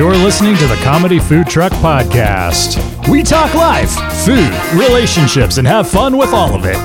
[0.00, 2.78] You're listening to the Comedy Food Truck Podcast.
[3.10, 3.90] We talk life,
[4.24, 6.78] food, relationships, and have fun with all of it.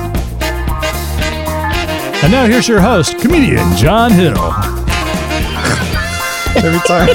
[2.22, 4.36] And now here's your host, comedian John Hill.
[6.62, 7.08] every time.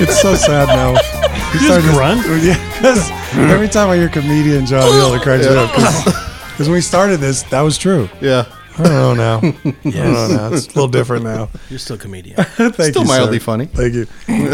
[0.00, 0.92] it's so sad now.
[1.54, 2.26] You just start to- grunt?
[2.44, 3.10] Yeah, 'cause
[3.50, 5.72] every time I hear comedian John Hill, it cracks me up.
[5.72, 8.08] Because when we started this, that was true.
[8.20, 8.44] Yeah.
[8.76, 9.36] I don't know now.
[9.42, 10.52] I don't know now.
[10.52, 11.48] It's a little different now.
[11.70, 12.36] You're still a comedian.
[12.44, 13.44] Thank Still you, mildly sir.
[13.44, 13.66] funny.
[13.66, 14.06] Thank you.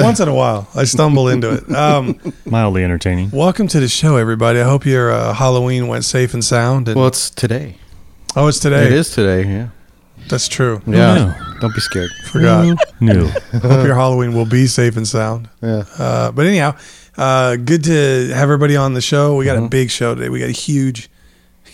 [0.02, 1.70] Once in a while, I stumble into it.
[1.74, 3.30] Um, Mildly entertaining.
[3.30, 4.60] welcome to the show, everybody.
[4.60, 6.88] I hope your uh, Halloween went safe and sound.
[6.88, 7.76] And, Well, it's today.
[8.36, 8.86] oh, it's today.
[8.86, 9.48] It is today.
[9.48, 9.68] Yeah.
[10.28, 10.82] That's true.
[10.86, 11.34] Yeah.
[11.60, 12.10] Don't be scared.
[12.30, 12.76] Forgot.
[13.00, 13.26] New.
[13.26, 15.48] hope your Halloween will be safe and sound.
[15.62, 15.84] Yeah.
[15.98, 16.76] Uh, but anyhow,
[17.16, 19.34] uh, good to have everybody on the show.
[19.36, 19.64] We got Mm-hmm.
[19.66, 20.28] a big show today.
[20.28, 21.08] We got a huge,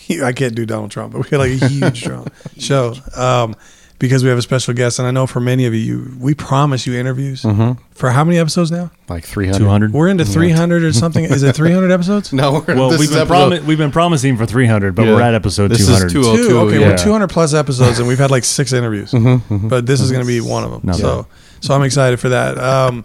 [0.23, 3.55] I can't do Donald Trump, but we got like a huge Trump show um,
[3.99, 4.99] because we have a special guest.
[4.99, 7.81] And I know for many of you, we promise you interviews Mm-hmm.
[7.91, 8.91] for how many episodes now?
[9.09, 9.57] Like 300.
[9.59, 9.93] 200.
[9.93, 11.23] We're into 300 or something.
[11.25, 12.31] Is it 300 episodes?
[12.33, 15.15] No, we're, Well, we've been, promi- we've been promising for 300, but Yeah.
[15.15, 16.09] we're at episode This is 200.
[16.11, 16.47] 202.
[16.49, 16.59] Two.
[16.59, 16.89] Okay, yeah.
[16.89, 19.11] we're 200 plus episodes, and we've had like six interviews.
[19.11, 20.81] Mm-hmm, But this is going to be one of them.
[20.83, 21.25] Not so,
[21.61, 22.57] so I'm excited for that.
[22.59, 23.03] Um,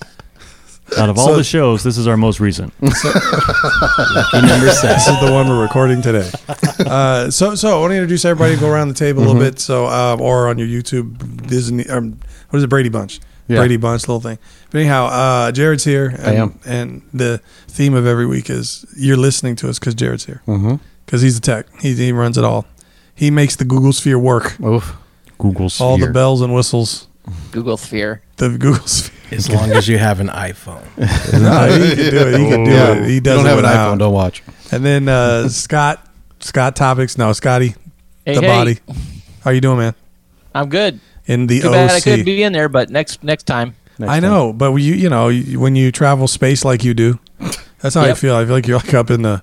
[0.98, 2.72] Out of all So- the shows, this is our most recent.
[2.82, 2.96] Number
[4.64, 4.96] This seven.
[4.96, 6.30] is the one we're recording today.
[6.80, 8.56] Uh, so, so I want to introduce everybody.
[8.56, 9.58] Go around the table a little bit.
[9.58, 12.18] So, um, or on your YouTube Disney, um,
[12.50, 13.20] what is it, Brady Bunch?
[13.48, 13.58] Yeah.
[13.58, 14.38] Brady Bunch, little thing.
[14.70, 16.08] But anyhow, uh, Jared's here.
[16.18, 16.58] And, I am.
[16.64, 20.42] And the theme of every week is you're listening to us because Jared's here.
[20.46, 20.80] Mhm.
[21.06, 21.66] Because he's the tech.
[21.80, 22.66] He, he runs it all.
[23.14, 24.58] He makes the Google Sphere work.
[24.60, 24.96] Oof.
[25.38, 25.86] Google Sphere.
[25.86, 27.08] All the bells and whistles.
[27.50, 28.22] Google Sphere.
[28.36, 29.18] The Google Sphere.
[29.33, 30.83] As long as you have an iPhone.
[31.33, 32.41] No, he can do it.
[32.41, 32.92] He can do Yeah.
[32.94, 33.05] it.
[33.06, 33.94] He You does don't have an without.
[33.94, 33.98] iPhone.
[33.98, 34.42] Don't watch.
[34.70, 36.06] And then uh, Scott,
[36.41, 37.16] Scott Topics.
[37.19, 37.75] No, Scotty,
[38.27, 38.78] Hey, the hey, body.
[39.44, 39.94] How you doing, man?
[40.55, 41.00] I'm good.
[41.27, 41.72] In the Too OC.
[41.72, 43.75] bad I couldn't be in there, but next next time.
[43.98, 44.22] Next I time.
[44.30, 47.19] know, but you you know you- when you travel space like you do,
[47.81, 48.16] that's how I Yep.
[48.19, 48.34] feel.
[48.37, 49.43] I feel like you're like up in the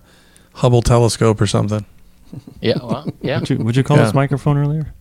[0.56, 1.86] Hubble telescope or something.
[2.62, 3.40] Yeah, well, yeah.
[3.40, 4.04] Would you, would you call Yeah.
[4.04, 4.94] this microphone earlier?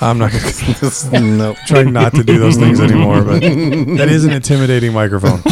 [0.00, 1.54] I'm not gonna, no.
[1.66, 5.40] trying not to do those things anymore, but that is an intimidating microphone.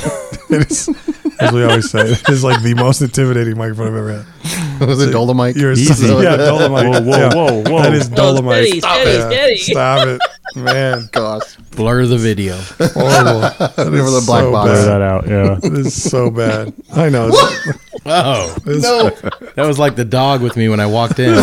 [0.50, 0.88] it is,
[1.40, 4.26] as we always say, it is like the most intimidating microphone I've ever had.
[4.88, 5.56] Was it Dolomite?
[5.56, 6.06] You're Easy.
[6.06, 6.86] yeah, Dolomite.
[6.86, 7.34] Whoa, whoa, Yeah.
[7.34, 7.82] whoa, whoa.
[7.82, 8.64] That is Dolomite.
[8.66, 9.26] steady, steady, Yeah.
[9.28, 9.56] steady.
[9.58, 10.20] Stop it,
[10.56, 11.08] man.
[11.12, 11.56] Gosh.
[11.76, 12.56] Blur the video.
[12.78, 13.40] Horrible.
[13.40, 14.70] That Over the black so box.
[14.70, 15.58] Blur that out, yeah.
[15.62, 16.72] It is so bad.
[16.94, 17.30] I know.
[18.06, 19.10] Oh, No.
[19.10, 21.36] that was like the dog with me when I walked in.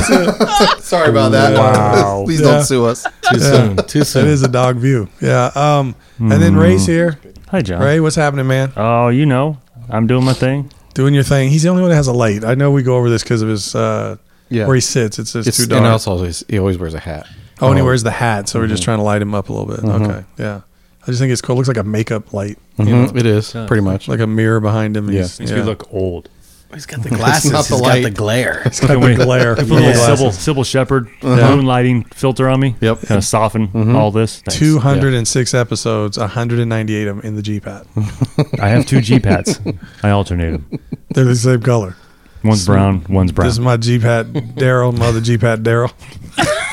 [0.80, 1.56] Sorry about that.
[1.56, 2.24] Wow.
[2.26, 2.48] Please Yeah.
[2.52, 3.06] don't sue us.
[3.32, 3.76] Too soon.
[3.78, 4.28] Too soon.
[4.28, 5.08] is a dog view.
[5.22, 5.52] Yeah.
[5.56, 5.96] Um.
[6.20, 7.20] And then Ray's here.
[7.50, 7.82] Hi, John.
[7.82, 8.74] Ray, what's happening, man?
[8.76, 9.58] Oh, you know,
[9.90, 10.72] I'm doing my thing.
[10.94, 11.50] Doing your thing.
[11.50, 12.44] He's the only one that has a light.
[12.44, 14.18] I know we go over this because of his uh,
[14.50, 14.66] Yeah.
[14.66, 15.20] where he sits.
[15.20, 17.28] It's just It's, too and also, always, he always wears a hat.
[17.62, 19.54] oh, and he wears the hat, so we're just trying to light him up a
[19.54, 19.84] little bit.
[19.84, 20.24] Okay.
[20.38, 20.62] Yeah.
[21.04, 21.54] I just think it's cool.
[21.56, 24.08] It looks like a makeup light, Mhm, It is, pretty much.
[24.10, 25.10] like a mirror behind him.
[25.10, 25.22] Yeah.
[25.22, 25.58] He's, Makes yeah.
[25.60, 26.30] me look old.
[26.74, 27.52] He's got the glasses.
[27.52, 28.62] not the He's got the glare.
[28.66, 29.56] It's got the glare.
[29.56, 30.38] Put a the little glasses.
[30.44, 31.52] Sybil, Cybill Shepherd Uh-huh.
[31.56, 32.76] moonlighting filter on me.
[32.82, 33.02] Yep.
[33.04, 33.96] Kind of soften Mm-hmm.
[33.96, 34.42] all this.
[34.42, 34.60] Thanks.
[34.60, 37.86] 206 episodes, 198 of them in the G pad.
[38.62, 39.60] I have two G pads.
[40.04, 40.80] I alternate them.
[41.12, 41.96] They're the same color.
[42.44, 43.48] One's brown, one's brown.
[43.48, 45.92] This is my G pad Daryl, my other G pad Daryl.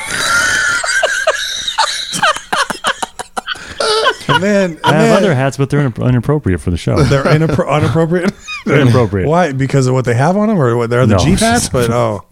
[4.27, 7.01] and then, and I have then other hats, but they're inappropriate for the show.
[7.03, 8.31] they're inappro- inappropriate.
[8.65, 9.29] They're inappropriate.
[9.29, 9.51] Why?
[9.51, 10.89] Because of what they have on them, or what?
[10.89, 11.23] They're the No.
[11.23, 12.25] Jeep hats, but oh,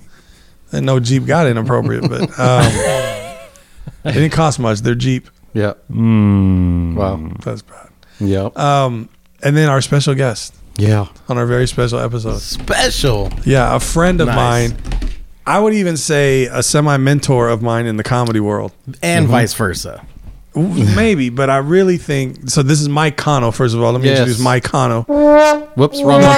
[0.72, 2.66] and no Jeep got inappropriate, but um,
[4.04, 4.80] it didn't cost much.
[4.80, 5.30] They're Jeep.
[5.54, 5.74] Yeah.
[5.92, 6.96] Mm.
[6.96, 7.31] Wow.
[7.44, 7.90] That's bad.
[8.20, 8.58] Yep.
[8.58, 9.10] Um,
[9.44, 11.08] and then our special guest yeah.
[11.30, 12.40] on our very special episode.
[12.40, 13.31] Special.
[13.46, 14.72] Yeah, a friend of Nice.
[14.72, 14.80] mine.
[15.46, 18.72] I would even say a semi mentor of mine in the comedy world.
[19.02, 20.06] And vice versa.
[20.56, 22.62] Maybe, but I really think so.
[22.62, 23.50] This is Mike Cano.
[23.52, 24.19] First of all, let me Yes.
[24.19, 25.02] introduce Mike Cano.
[25.75, 26.38] Whoops, wrong one.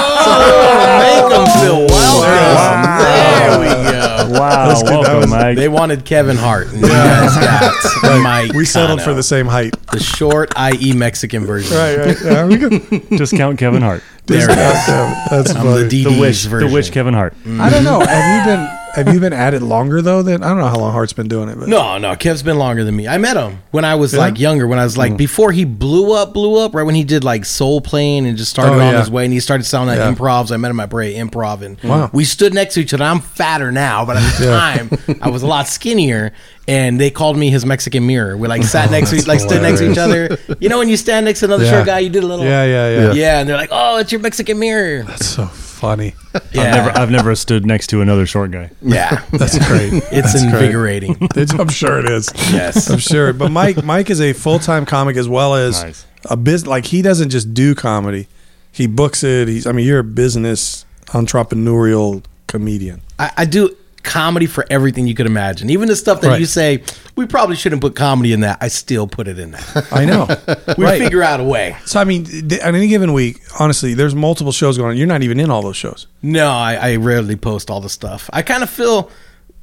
[0.00, 2.82] Make them feel welcome.
[2.98, 4.38] There we go.
[4.40, 4.90] Wow, That's good.
[4.92, 5.56] That welcome, was- Mike.
[5.56, 6.68] They wanted Kevin Hart.
[6.68, 8.52] And you guys got Mike.
[8.52, 9.10] We settled Cano.
[9.10, 9.74] for the same height.
[9.92, 11.76] the short, i.e., Mexican version.
[11.76, 12.16] Right, right.
[12.24, 13.08] Yeah, we could.
[13.18, 14.02] Discount Kevin Hart.
[14.26, 14.56] There it is.
[14.56, 15.82] That's I'm funny.
[15.84, 16.68] the The DD's wish, version.
[16.68, 17.34] the wish Kevin Hart.
[17.46, 17.98] I don't know.
[18.00, 18.06] Mm.
[18.06, 20.22] Have you been have you been at it longer though?
[20.22, 22.58] Than I don't know how long Hart's been doing it, but No, no, Kev's been
[22.58, 23.06] longer than me.
[23.08, 24.20] I met him when I was Yeah?
[24.20, 24.66] like younger.
[24.66, 25.16] When I was like mm.
[25.16, 26.74] before he blew up, blew up.
[26.74, 28.98] Right when he did like soul playing and just started Oh, on yeah.
[29.00, 30.12] his way, and he started selling Yeah.
[30.12, 30.52] improvs.
[30.52, 32.10] I met him at Brea Improv, and Wow.
[32.12, 33.04] we stood next to each other.
[33.04, 34.46] I'm fatter now, but at the
[35.06, 36.32] time I was a lot skinnier,
[36.68, 38.36] and they called me his Mexican mirror.
[38.36, 40.38] We like sat next to each, like stood next to each other.
[40.60, 42.64] You know when you stand next to another short guy, you did a little yeah,
[42.64, 43.12] yeah, yeah.
[43.12, 45.02] yeah, and they're like, oh, it's your Mexican mirror.
[45.04, 45.48] That's so
[45.80, 46.14] funny.
[46.52, 48.70] Yeah, I've never, I've never stood next to another short guy.
[48.82, 49.92] yeah, That's great.
[49.92, 50.54] it's That's great.
[50.54, 51.16] invigorating.
[51.36, 52.28] It's, I'm sure it is.
[52.52, 52.88] Yes.
[52.90, 53.32] I'm sure.
[53.32, 56.06] But Mike, Mike is a full time comic as well as Nice.
[56.26, 56.68] a business.
[56.68, 58.28] Like he doesn't just do comedy;
[58.72, 59.48] he books it.
[59.48, 59.66] He's.
[59.66, 63.00] I mean, you're a business entrepreneurial comedian.
[63.18, 65.70] I, I do comedy for everything you could imagine.
[65.70, 66.40] Even the stuff that Right.
[66.40, 66.82] you say
[67.16, 68.58] we probably shouldn't put comedy in that.
[68.60, 69.84] I still put it in there.
[69.92, 70.26] I know.
[70.78, 71.00] We Right.
[71.02, 71.76] figure out a way.
[71.84, 72.26] So I mean,
[72.64, 74.96] on any given week, honestly, there's multiple shows going on.
[74.96, 76.06] You're not even in all those shows.
[76.22, 78.30] No, I, I rarely post all the stuff.
[78.32, 79.10] I kind of feel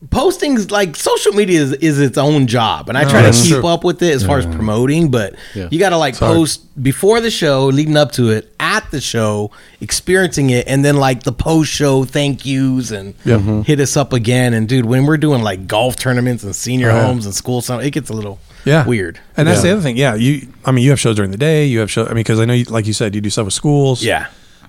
[0.09, 3.67] posting's like social media is, is its own job, and I try to keep true.
[3.67, 5.09] up with it as far as promoting.
[5.09, 5.69] But Yeah.
[5.71, 9.51] you got to like post before the show, leading up to it, at the show,
[9.81, 13.61] experiencing it, and then like the post show thank yous and mm-hmm.
[13.61, 14.53] hit us up again.
[14.53, 17.05] And dude, when we're doing like golf tournaments and senior oh, yeah.
[17.05, 19.19] homes and school, so it gets a little Yeah, weird.
[19.35, 19.71] And that's Yeah.
[19.71, 19.97] the other thing.
[19.97, 20.47] Yeah, you.
[20.63, 21.65] I mean, you have shows during the day.
[21.65, 22.07] You have shows.
[22.07, 24.03] I mean, because I know, you, like you said, you do stuff with schools.
[24.03, 24.27] Yeah.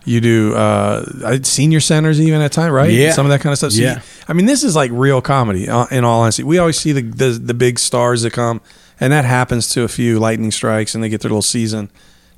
[0.08, 2.90] You do uh, senior centers even at time, right?
[2.90, 3.12] Yeah.
[3.12, 3.72] Some of that kind of stuff.
[3.72, 3.94] So Yeah.
[3.96, 5.68] you- I mean, this is like real comedy.
[5.68, 8.60] Uh, in all honesty, we always see the, the the big stars that come,
[9.00, 11.90] and that happens to a few lightning strikes, and they get their little season.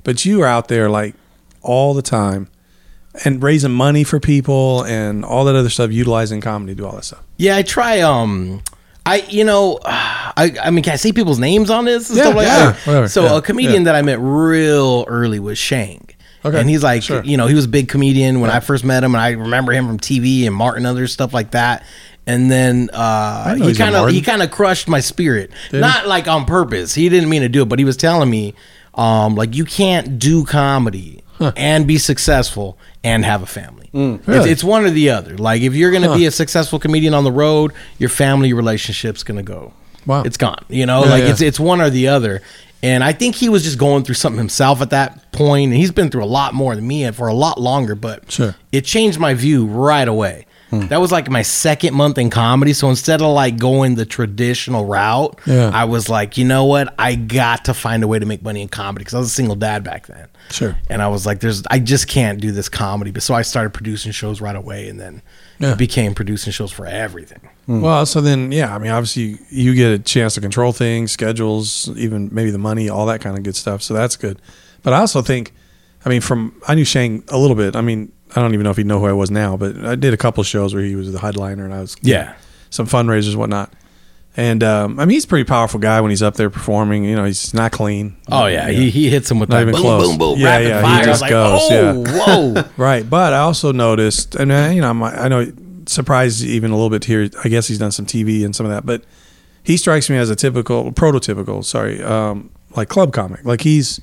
[0.03, 1.15] But you are out there like
[1.61, 2.47] all the time,
[3.25, 6.95] and raising money for people and all that other stuff, utilizing comedy to do all
[6.95, 7.23] that stuff.
[7.37, 8.01] Yeah, I try.
[8.01, 8.61] Um,
[9.05, 12.23] I you know, I I mean, can I say people's names on this and Yeah,
[12.25, 12.75] stuff like yeah, that?
[12.87, 13.91] whatever, So yeah, a comedian yeah.
[13.91, 16.07] that I met real early was Shang.
[16.43, 17.23] Okay, And he's like, sure.
[17.23, 19.71] you know, he was a big comedian when I first met him, and I remember
[19.73, 21.85] him from TV and Martin, other stuff like that.
[22.27, 26.45] And then uh, he kind of he kind of crushed my spirit, not like on
[26.45, 26.93] purpose.
[26.93, 28.53] He didn't mean to do it, but he was telling me,
[28.93, 31.23] um, like you can't do comedy
[31.57, 33.89] and be successful and have a family.
[33.93, 34.51] It's, Really?
[34.51, 35.35] it's one or the other.
[35.37, 39.23] Like if you're going to be a successful comedian on the road, your family relationship's
[39.23, 39.73] going to go.
[40.05, 40.21] Wow.
[40.23, 40.63] It's gone.
[40.69, 41.29] You know, Yeah, like yeah.
[41.31, 42.41] it's it's one or the other.
[42.83, 45.91] And I think he was just going through something himself at that point, and he's
[45.91, 47.93] been through a lot more than me and for a lot longer.
[47.95, 48.55] But Sure.
[48.71, 50.45] it changed my view right away.
[50.71, 50.87] Hmm.
[50.87, 52.71] That was like my second month in comedy.
[52.73, 55.69] So instead of like going the traditional route, Yeah.
[55.73, 56.93] I was like, you know what?
[56.97, 59.31] I got to find a way to make money in comedy because I was a
[59.33, 60.27] single dad back then.
[60.49, 60.77] Sure.
[60.89, 63.11] And I was like, there's, I just can't do this comedy.
[63.11, 65.21] But so I started producing shows right away, and then
[65.61, 65.75] Yeah.
[65.75, 67.39] became producing shows for everything.
[67.67, 67.81] Hmm.
[67.81, 71.89] Well, so then, yeah, I mean, obviously, you get a chance to control things, schedules,
[71.97, 73.81] even maybe the money, all that kind of good stuff.
[73.81, 74.41] So that's good.
[74.83, 75.53] But I also think,
[76.05, 77.75] I mean, from I knew Shang a little bit.
[77.75, 79.95] I mean, I don't even know if he'd know who I was now, but I
[79.95, 82.33] did a couple shows where he was the headliner, and I was Yeah.
[82.71, 83.71] some fundraisers, whatnot.
[84.37, 87.03] And um, I mean, he's a pretty powerful guy when he's up there performing.
[87.03, 88.15] You know, he's not clean.
[88.31, 90.07] Oh yeah, he, he hits him with Not that even boom, close.
[90.07, 90.93] boom, boom, Yeah, rapid yeah, he fire.
[90.93, 92.63] I was just like, goes, oh, whoa.
[92.77, 95.51] Right, but I also noticed, and uh, you know, I'm, I know,
[95.85, 97.29] surprised even a little bit here.
[97.43, 99.03] I guess he's done some TV and some of that, but
[99.63, 103.43] he strikes me as a typical, prototypical, sorry, um, like club comic.
[103.43, 103.99] Like he's,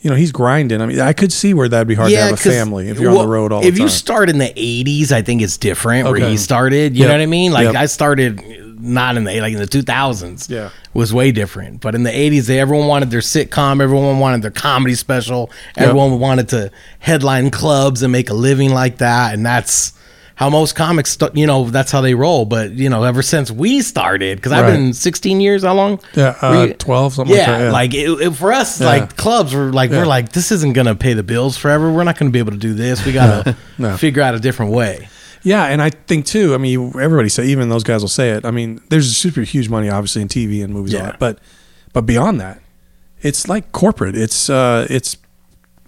[0.00, 0.80] you know, he's grinding.
[0.80, 3.10] I mean, I could see where that'd be hard to have a family if you're
[3.10, 3.72] on the road all the time.
[3.74, 6.06] If you start in the '80s, I think it's different.
[6.08, 7.08] Where he started, you Yep.
[7.08, 7.50] know what I mean?
[7.52, 7.74] Like Yep.
[7.74, 8.40] I started
[8.78, 10.48] not in the like in the 2000s.
[10.48, 10.70] Yeah.
[10.94, 11.80] was way different.
[11.80, 16.18] But in the '80s, they everyone wanted their sitcom, everyone wanted their comedy special, everyone
[16.18, 19.92] wanted to headline clubs and make a living like that, and that's.
[20.34, 22.44] How most comics, st- you know, that's how they roll.
[22.44, 24.70] But you know, ever since we started, because I've Right.
[24.70, 25.64] been 16 years.
[25.64, 25.98] How long?
[26.14, 27.64] yeah, uh, you- twelve something yeah, like that.
[27.64, 27.72] Yeah.
[27.72, 28.86] like it, it- for us, Yeah.
[28.86, 29.98] like clubs were like Yeah.
[29.98, 31.90] we're like this isn't gonna pay the bills forever.
[31.90, 33.04] We're not gonna be able to do this.
[33.04, 33.96] We gotta No.
[33.96, 35.08] figure out a different way.
[35.48, 36.54] Yeah, and I think too.
[36.54, 38.44] I mean, everybody say even those guys will say it.
[38.44, 41.06] I mean, there's super huge money obviously in TV and movies, all Yeah.
[41.12, 41.38] that, but
[41.92, 42.60] but beyond that,
[43.22, 44.14] it's like corporate.
[44.16, 45.16] It's uh, it's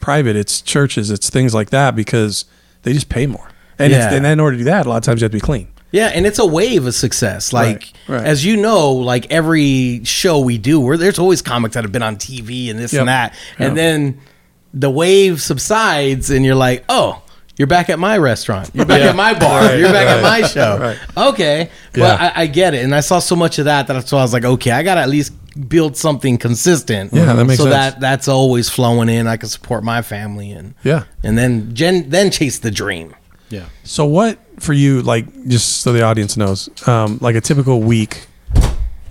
[0.01, 0.35] private.
[0.37, 1.11] It's churches.
[1.11, 2.45] It's things like that because
[2.83, 3.49] they just pay more.
[3.79, 4.13] And, Yeah.
[4.15, 5.69] and in order to do that, a lot of times you have to be clean.
[5.93, 7.53] Yeah, and it's a wave of success.
[7.53, 8.25] Like Right, right.
[8.27, 12.03] as you know, like every show we do, where there's always comics that have been
[12.03, 13.01] on TV and this Yep.
[13.01, 13.75] and that, and Yep.
[13.77, 14.19] then
[14.73, 17.23] the wave subsides, and you're like, oh.
[17.61, 18.71] You're back at my restaurant.
[18.73, 19.61] You're back at my bar.
[19.61, 20.79] Right, You're back at my show.
[20.79, 20.99] right.
[21.29, 22.33] Okay, but Yeah.
[22.35, 24.33] I, I get it, and I saw so much of that that so I was
[24.33, 25.35] like, okay, I got to at least
[25.69, 27.13] build something consistent.
[27.13, 27.75] Yeah, that makes so sense.
[27.75, 29.27] that that's always flowing in.
[29.27, 31.05] I can support my family and Yeah.
[31.23, 33.15] and then gen, then chase the dream.
[33.51, 33.67] Yeah.
[33.85, 38.27] So what for you, like just so the audience knows, um, like a typical week,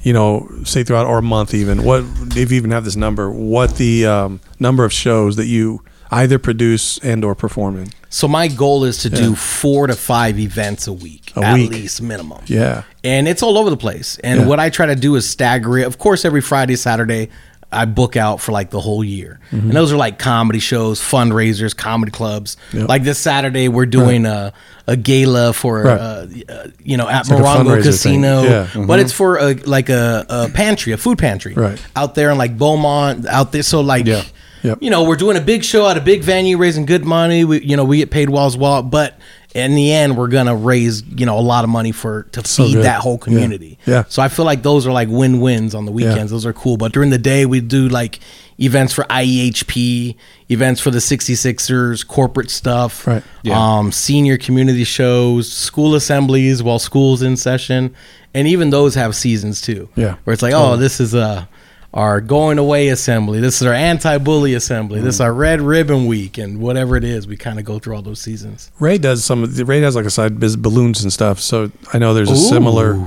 [0.02, 2.04] you know, say throughout or a month even, what
[2.36, 6.40] if you even have this number, what the um, number of shows that you either
[6.40, 7.90] produce and or perform in?
[8.10, 9.18] So my goal is to Yeah.
[9.18, 11.72] do four to five events a week, A at week.
[11.72, 12.40] least minimum.
[12.48, 12.84] Yeah.
[13.04, 14.18] and it's all over the place.
[14.26, 14.46] And Yeah.
[14.48, 15.88] what I try to do is stagger it.
[15.88, 17.30] Of course, every Friday, Saturday,
[17.72, 21.74] I book out for like the whole year, and those are like comedy shows, fundraisers,
[21.78, 22.58] comedy clubs.
[22.70, 22.80] Mm-hmm.
[22.80, 22.90] Yep.
[22.90, 24.52] Like this Saturday, we're doing a
[24.88, 26.00] a gala for Right.
[26.00, 27.84] uh, uh, you know at like a Morongo thing.
[27.84, 28.50] Casino, Yeah.
[28.66, 28.86] Mm-hmm.
[28.88, 31.80] but it's for a like a, a pantry, a food pantry, Right.
[31.96, 33.62] out there in like Beaumont, out there.
[33.64, 34.08] So like.
[34.08, 34.24] Yeah.
[34.64, 34.80] Yep.
[34.82, 37.44] You know, we're doing a big show at a big venue, raising good money.
[37.46, 39.18] We, you know, we get paid well as well, but
[39.56, 42.74] in the end, we're gonna raise you know a lot of money for to feed
[42.76, 42.84] good.
[42.86, 43.80] that whole community.
[43.86, 44.04] Yeah.
[44.08, 46.32] So I feel like those are like win wins on the weekends.
[46.32, 46.78] Those are cool.
[46.78, 48.20] But during the day, we do like
[48.60, 50.16] events for IEHP,
[50.50, 53.24] events for the 66ers, corporate stuff, Right.
[53.50, 57.96] um, senior community shows, school assemblies while school's in session,
[58.34, 59.90] and even those have seasons too.
[59.96, 60.16] Yeah.
[60.26, 61.46] where it's like, oh, this is uh,
[61.94, 63.40] our going away assembly.
[63.40, 65.02] This is our anti-bully assembly.
[65.02, 65.26] This is mm.
[65.26, 68.22] our red ribbon week, and whatever it is, we kind of go through all those
[68.22, 68.72] seasons.
[68.80, 69.44] Ray does some.
[69.44, 71.40] of the- Ray has like a side biz balloons and stuff.
[71.40, 73.04] So I know there's a similar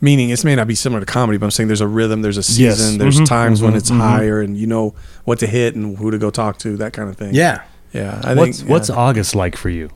[0.00, 0.30] meaning.
[0.30, 2.22] It may not be similar to comedy, but I'm saying there's a rhythm.
[2.22, 2.78] There's a Yes.
[2.78, 2.98] season.
[2.98, 3.26] There's Mhm.
[3.26, 3.78] times when mm-hmm.
[3.78, 4.00] it's mm-hmm.
[4.00, 4.94] higher, and you know
[5.24, 6.76] what to hit and who to go talk to.
[6.76, 7.34] That kind of thing.
[7.34, 7.62] Yeah.
[7.92, 8.20] yeah.
[8.24, 8.90] I What's think what's.
[8.90, 9.90] August like for you?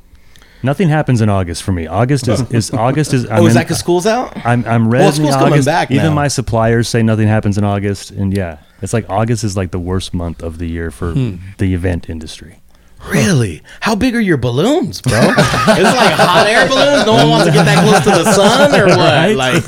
[0.63, 1.87] Nothing happens in August for me.
[1.87, 3.27] August is, is August is.
[3.31, 4.37] oh, is that because school's out?
[4.47, 5.67] I'm I'm red Well, in school's coming August.
[5.67, 6.15] back Even now.
[6.15, 9.79] my suppliers say nothing happens in August, and yeah, it's like August is like the
[9.79, 11.37] worst month of the year for Hmm.
[11.59, 12.60] the event industry.
[13.09, 13.63] Really?
[13.81, 15.19] How big are your balloons, bro?
[15.23, 17.07] it's like hot air balloons.
[17.07, 19.37] No one wants to get that close to the sun, or what?
[19.37, 19.65] Like,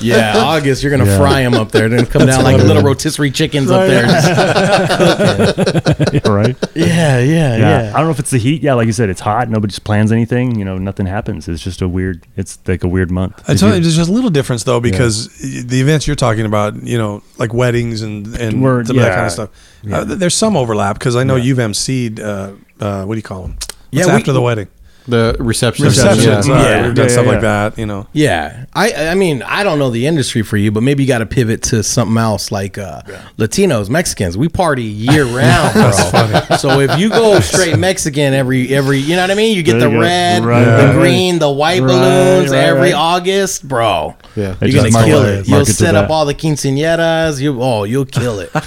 [0.02, 1.88] yeah, August, you're gonna fry them up there.
[1.88, 4.06] Then come down like little rotisserie chickens up there.
[6.24, 6.56] right?
[6.74, 7.56] yeah, yeah, Yeah.
[7.58, 7.92] yeah.
[7.94, 8.62] I don't know if it's the heat.
[8.62, 9.48] Yeah, like you said, it's hot.
[9.48, 10.58] Nobody just plans anything.
[10.58, 11.48] You know, nothing happens.
[11.48, 12.26] It's just a weird.
[12.36, 13.42] It's like a weird month.
[13.48, 16.82] I tell you, there's just a little difference though because the events you're talking about,
[16.82, 19.50] you know, like weddings and and We're- some of that kind of stuff.
[19.92, 22.20] Uh, there's some overlap because I know you've emceed.
[22.20, 22.52] Uh,
[22.84, 23.56] uh, what do you call them?
[23.90, 24.68] Yeah, What's we- after the wedding?
[25.08, 25.84] The reception.
[25.86, 26.42] reception, Yeah.
[26.46, 26.86] Yeah.
[26.86, 27.78] We've done Yeah, stuff yeah, like that.
[27.78, 28.06] You know.
[28.12, 31.18] Yeah, I I mean I don't know the industry for you, but maybe you got
[31.18, 33.02] to pivot to something else like uh,
[33.38, 34.36] Latinos, Mexicans.
[34.36, 36.56] We party year round, bro.
[36.56, 39.56] So if you go straight Mexican every every, you know what I mean?
[39.56, 42.80] You get There the you red, Right, the green, the white Right, balloons right, every
[42.92, 42.94] right.
[42.94, 44.16] August, bro.
[44.34, 44.54] Yeah.
[44.60, 45.48] You're gonna kill market- it.
[45.48, 46.14] You'll market set up that.
[46.14, 47.40] all the quinceañeras.
[47.40, 48.50] You oh, you'll kill it.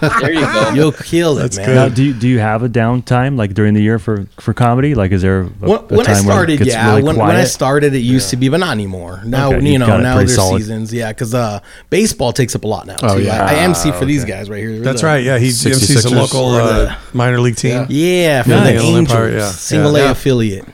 [0.00, 0.70] There you go.
[0.74, 1.74] You'll kill it, man.
[1.74, 4.94] Now, do you, do you have a downtime like during the year for, for comedy?
[4.94, 7.16] Like, is there a, when, a when I started, where it gets yeah, really when,
[7.16, 7.36] when?
[7.36, 9.22] I started, it used to be, but not anymore.
[9.24, 10.58] Now, Okay, you know, now there's solid.
[10.58, 11.60] seasons, yeah, because uh,
[11.90, 12.96] baseball takes up a lot now.
[13.02, 13.24] Oh, too.
[13.24, 13.44] yeah.
[13.44, 14.80] I, I MC for these guys right here.
[14.80, 15.24] That's the- right.
[15.24, 15.66] Yeah, he MC's
[16.04, 16.14] a 66ers.
[16.16, 17.86] local uh, minor league team.
[17.88, 19.50] Yeah, for Yeah, the the Angels, Empire, yeah.
[19.50, 20.08] single Yeah.
[20.08, 20.64] A affiliate.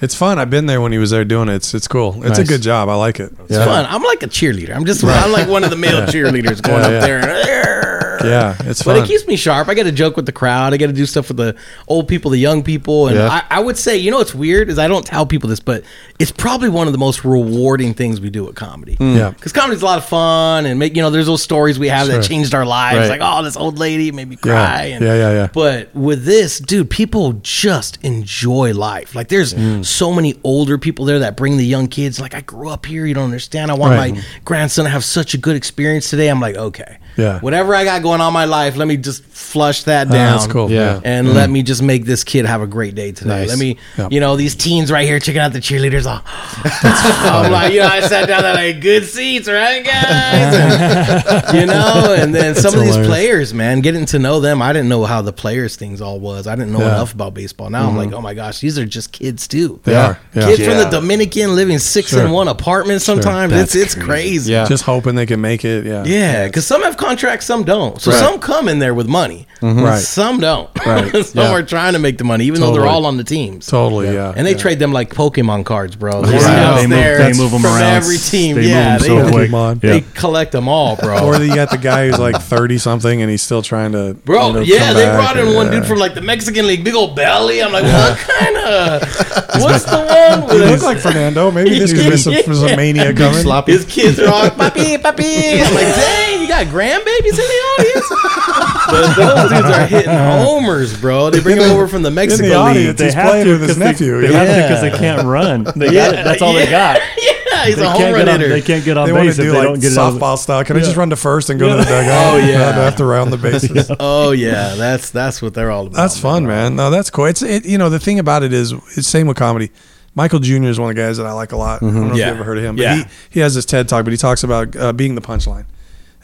[0.00, 0.38] It's fun.
[0.38, 1.54] I've been there when he was there doing it.
[1.54, 2.22] It's it's cool.
[2.26, 2.90] It's a good job.
[2.90, 3.32] I like it.
[3.48, 3.86] It's fun.
[3.88, 4.74] I'm like a cheerleader.
[4.76, 7.00] I'm just I'm like one of the male cheerleaders going Yeah, up yeah.
[7.00, 7.80] there.
[8.28, 9.68] Yeah, it's But it keeps me sharp.
[9.68, 10.72] I got to joke with the crowd.
[10.74, 11.56] I got to do stuff with the
[11.88, 13.28] old people, the young people, and Yeah.
[13.28, 15.84] I, I would say, you know, what's weird is I don't tell people this, but
[16.18, 18.96] it's probably one of the most rewarding things we do at comedy.
[19.00, 19.30] Yeah.
[19.30, 22.06] because comedy's a lot of fun, and make you know, there's those stories we have
[22.08, 23.18] that changed our lives, Right.
[23.18, 24.86] like oh, this old lady made me cry.
[24.86, 24.94] Yeah.
[24.96, 25.48] And, Yeah, yeah, yeah.
[25.52, 29.14] But with this, dude, people just enjoy life.
[29.14, 29.84] Like, there's Mm.
[29.84, 32.20] so many older people there that bring the young kids.
[32.20, 33.06] Like, I grew up here.
[33.06, 33.70] You don't understand.
[33.70, 34.14] I want Right.
[34.14, 36.28] my grandson to have such a good experience today.
[36.28, 37.38] I'm like, okay, Yeah.
[37.40, 40.32] whatever I got going on in my life, let me just flush that Ah, down.
[40.38, 40.70] that's cool.
[40.70, 41.00] Yeah.
[41.04, 43.40] And let me just make this kid have a great day today.
[43.42, 43.48] Nice.
[43.50, 44.08] Let me, Yeah.
[44.10, 46.06] you know, these teens right here checking out the cheerleaders.
[46.06, 46.20] Oh,
[47.44, 51.54] I'm like, you know, I sat down there like good seats, right, guys?
[51.54, 53.08] You know, and then some of these hilarious.
[53.08, 54.60] players, man, getting to know them.
[54.62, 56.46] I didn't know how the players things all was.
[56.46, 56.84] I didn't know Yeah.
[56.86, 56.94] Mm-hmm.
[56.96, 57.70] enough about baseball.
[57.70, 59.80] Now I'm like, oh my gosh, these are just kids too.
[59.84, 60.18] They are.
[60.34, 60.46] Yeah.
[60.46, 60.90] Kids from the Yeah.
[60.90, 62.24] Dominican living six Sure.
[62.24, 63.02] in one apartment.
[63.02, 64.52] Sometimes it's it's crazy.
[64.52, 64.66] Yeah.
[64.66, 65.84] Just hoping they can make it.
[65.86, 66.04] Yeah.
[66.04, 68.00] Yeah, because some have contracts, some don't.
[68.00, 68.20] So Right.
[68.20, 69.82] some come in there with money, mm-hmm.
[69.82, 69.98] Right.
[70.00, 70.68] some don't.
[70.86, 71.10] Right.
[71.24, 71.50] some Yeah.
[71.52, 73.66] are trying to make the money, even though they're all on the teams.
[73.66, 74.12] Totally.
[74.12, 74.32] Yeah.
[74.36, 74.58] And they yeah.
[74.58, 76.20] trade them like Pokemon cards, bro.
[76.22, 76.30] Right.
[76.30, 77.82] They're They move- there they move 'em from around.
[77.82, 78.56] every team.
[78.56, 79.50] They yeah, move 'em they, so quick.
[79.50, 79.82] Pokemon.
[79.82, 79.90] Yeah.
[79.92, 81.18] they collect them all, bro.
[81.24, 84.14] Or you got the guy who's like thirty something and he's still trying to.
[84.24, 85.80] Bro, you know, yeah, come they back brought in and- one yeah.
[85.80, 87.62] dude from like the Mexican league, big old belly.
[87.62, 89.02] I'm like, what kind of?
[89.62, 91.50] What's the one He with looks like Fernando.
[91.50, 93.42] Maybe this could be some, some mania coming.
[93.42, 93.72] Sloppy.
[93.72, 95.62] his kids are all papi, papi?
[95.62, 96.66] I'm like, dang, you got
[97.00, 98.08] grandbabies in the audience.
[98.86, 101.30] but those dudes are hitting homers, bro.
[101.30, 103.06] They bring him over from the In Mexico the audience, league.
[103.06, 104.20] he's playing with his 'cause nephew.
[104.20, 104.44] They, they yeah.
[104.44, 105.64] have to because they can't run.
[105.76, 106.24] They Yeah, got it.
[106.24, 107.00] That's all they got.
[107.18, 108.52] yeah, he's They a home can't, run get on, hitter.
[108.52, 109.96] they can't get on They want base to if do they like don't get it
[109.98, 110.64] softball style.
[110.64, 112.34] Can I just run to first and go to the dugout?
[112.34, 112.68] Oh, yeah.
[112.68, 113.90] I have to round the bases.
[114.00, 115.96] Oh yeah, that's that's what they're all about.
[115.96, 116.76] That's fun, man.
[116.76, 117.26] No, that's cool.
[117.26, 117.64] It's it.
[117.66, 119.70] You know, the thing about it is, it's same with comedy.
[120.16, 120.62] Michael Jr.
[120.64, 121.82] is one of the guys that I like a lot.
[121.82, 122.26] I don't know if Yeah.
[122.28, 122.96] you ever heard of him, but Yeah.
[122.98, 125.64] he he has this TED talk, but he talks about uh, being the punchline.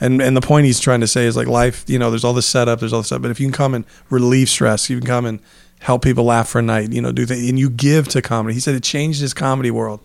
[0.00, 1.84] And and the point he's trying to say is like life.
[1.86, 3.74] You know, there's all this setup, there's all this stuff, but if you can come
[3.74, 5.40] and relieve stress, you can come and
[5.80, 6.92] help people laugh for a night.
[6.92, 8.54] You know, do things, and you give to comedy.
[8.54, 10.00] He said it changed his comedy world.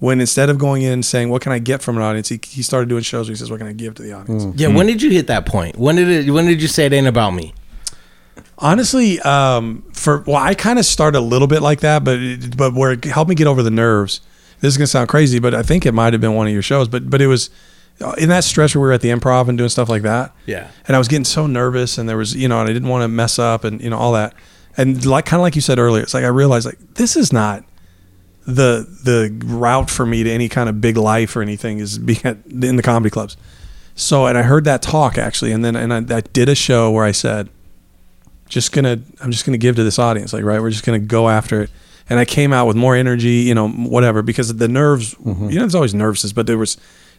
[0.00, 2.38] When instead of going in and saying, "What can I get from an audience?" He,
[2.46, 4.68] he started doing shows where he says, "What can I give to the audience?" Yeah,
[4.68, 5.76] when did you hit that point?
[5.76, 6.30] When did it?
[6.30, 7.52] When did you say it ain't about me?
[8.58, 12.56] Honestly, um, for well, I kind of started a little bit like that, but it,
[12.56, 14.20] but where it helped me get over the nerves.
[14.60, 16.62] This is gonna sound crazy, but I think it might have been one of your
[16.62, 16.86] shows.
[16.86, 17.50] But but it was
[18.18, 20.32] in that stretch where we were at the improv and doing stuff like that.
[20.46, 20.70] Yeah.
[20.86, 23.02] And I was getting so nervous, and there was you know, and I didn't want
[23.02, 24.34] to mess up, and you know all that.
[24.76, 27.32] And like kind of like you said earlier, it's like I realized like this is
[27.32, 27.64] not
[28.46, 32.20] the the route for me to any kind of big life or anything is being
[32.24, 33.36] at, in the comedy clubs.
[33.94, 36.90] So, and I heard that talk actually, and then and I, I did a show
[36.92, 37.48] where I said,
[38.48, 41.28] just gonna, I'm just gonna give to this audience, like right, we're just gonna go
[41.28, 41.70] after it.
[42.08, 45.50] And I came out with more energy, you know, whatever, because the nerves, Mm-hmm.
[45.50, 46.78] you know, there's always nerves, but there was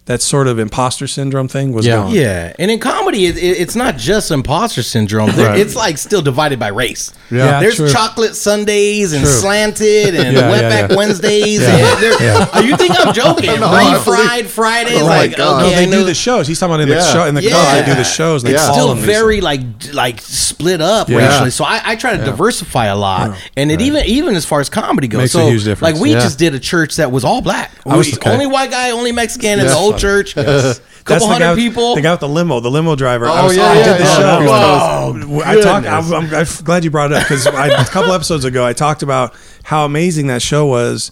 [0.09, 1.97] that sort of imposter syndrome thing was Yeah.
[1.97, 2.11] gone.
[2.15, 5.29] Yeah, and in comedy, it, it, it's not just imposter syndrome.
[5.29, 5.59] Right.
[5.59, 7.13] It's like still divided by race.
[7.29, 7.89] Yeah, there's true.
[7.91, 9.31] chocolate Sundays and True.
[9.31, 10.95] slanted and Yeah, yeah, wetback yeah.
[10.95, 11.61] Wednesdays.
[11.61, 11.93] Yeah.
[11.93, 13.49] And there- you think I'm joking?
[13.59, 14.99] No, I Refried Fridays.
[15.01, 15.65] Oh like God.
[15.65, 16.47] okay, No, they do the shows.
[16.47, 17.13] He's talking about in the Yeah.
[17.13, 17.49] show in the Yeah.
[17.51, 17.85] club.
[17.85, 18.41] They do the shows.
[18.41, 18.65] They Yeah.
[18.65, 19.61] call still them these very like
[19.93, 21.17] like split up Yeah.
[21.17, 21.51] racially.
[21.51, 24.69] So I, I try to diversify a lot, and it even even as far as
[24.69, 25.93] comedy goes, Makes a so huge difference.
[25.93, 27.71] like we just did a church that was all black.
[27.85, 28.31] I was- We- okay.
[28.31, 29.71] Only white guy, only Mexican in Yeah.
[29.71, 30.33] the whole church.
[30.35, 31.95] That's Couple the guy, hundred with- people.
[31.95, 33.25] The guy with the limo, the limo driver.
[33.25, 34.15] I Oh, was, yeah, I yeah, did the yeah.
[34.17, 35.13] show.
[35.31, 35.87] Oh, I talked.
[35.87, 39.01] I'm, I'm, I'm glad you brought it up because a couple episodes ago I talked
[39.03, 41.11] about how amazing that show was.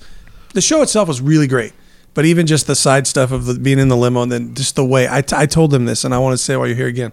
[0.54, 1.74] The show itself was really great,
[2.14, 4.76] but even just the side stuff of the, being in the limo and then just
[4.76, 6.68] the way I, t- I told them this, and I want to say it while
[6.68, 7.12] you're here again,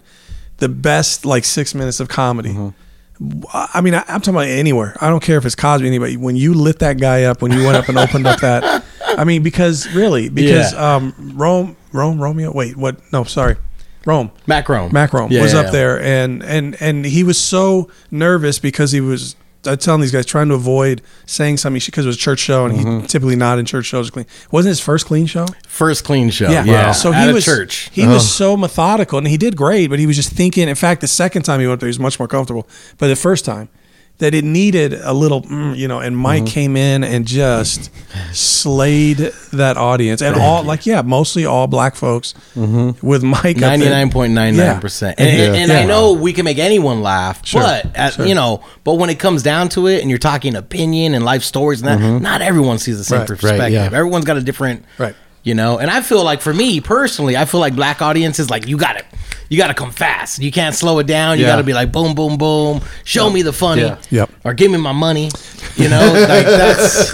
[0.59, 2.51] the best like six minutes of comedy.
[2.51, 3.43] Mm-hmm.
[3.53, 4.97] I mean, I, I'm talking about anywhere.
[5.01, 6.17] I don't care if it's Cosby, anybody.
[6.17, 8.84] When you lit that guy up, when you went up and opened up that,
[9.19, 10.97] I mean, because really, because Yeah.
[10.97, 12.53] um, Rome, Rome, Romeo.
[12.53, 12.97] Wait, what?
[13.13, 13.57] No, sorry,
[14.05, 14.31] Rome.
[14.47, 14.91] mac Macron.
[14.93, 15.71] Macron Yeah, was yeah, up yeah.
[15.73, 19.37] there, and and and he was so nervous because he was.
[19.67, 22.67] I'm telling these guys trying to avoid saying something because it was a church show,
[22.67, 23.01] and Mm-hmm.
[23.01, 24.27] he typically not in church shows clean.
[24.51, 25.47] Wasn't his first clean show?
[25.67, 26.51] First clean show.
[26.51, 26.65] Yeah.
[26.65, 26.93] Yeah.
[26.93, 27.89] So At he a was church.
[27.91, 29.87] He was so methodical, and he did great.
[29.89, 30.69] But he was just thinking.
[30.69, 32.69] In fact, the second time he went there, he was much more comfortable.
[32.99, 33.71] But the first time,
[34.19, 35.99] that it needed a little, mm, you know.
[35.99, 36.53] And Mike mm-hmm.
[36.53, 37.91] came in and just
[38.33, 39.19] slayed
[39.53, 43.07] that audience, and all like yeah, mostly all black folks mm-hmm.
[43.07, 43.57] with Mike.
[43.57, 47.03] Ninety nine point nine nine percent, and, and, and I know we can make anyone
[47.03, 48.27] laugh, Sure, but at, sure.
[48.27, 51.43] you know, but when it comes down to it, and you're talking opinion and life
[51.43, 52.23] stories, and that, mm-hmm.
[52.23, 53.73] not everyone sees the same Right, right, perspective.
[53.73, 53.85] yeah.
[53.87, 55.15] Everyone's got a different, Right.
[55.43, 58.67] You know, and I feel like for me personally, I feel like black audiences like
[58.67, 59.05] you got to,
[59.49, 60.39] you got to come fast.
[60.41, 61.39] You can't slow it down.
[61.39, 61.53] You Yeah.
[61.53, 62.81] got to be like boom, boom, boom.
[63.05, 63.97] Show me the funny, Yeah.
[64.11, 64.31] Yep.
[64.45, 65.31] or give me my money.
[65.77, 67.11] You know, like that's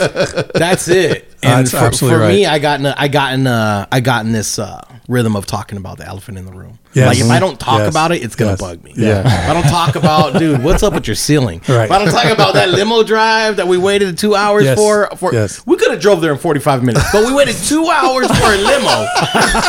[0.54, 1.26] that's it.
[1.42, 2.52] And That's for, absolutely for me, right.
[2.52, 5.44] I got in a, I got in a, I got in this uh, rhythm of
[5.44, 6.78] talking about the elephant in the room.
[6.92, 7.08] Yes.
[7.08, 7.90] Like if I don't talk Yes.
[7.90, 8.60] about it, it's gonna Yes.
[8.60, 8.92] bug me.
[8.96, 9.20] Yeah.
[9.20, 11.60] If I don't talk about, dude, what's up with your ceiling?
[11.68, 11.84] Right.
[11.84, 15.32] If I don't talk about that limo drive that we waited two hours for, for
[15.34, 15.62] Yes.
[15.66, 18.52] we could have drove there in forty five minutes, but we waited two hours for
[18.52, 19.06] a limo.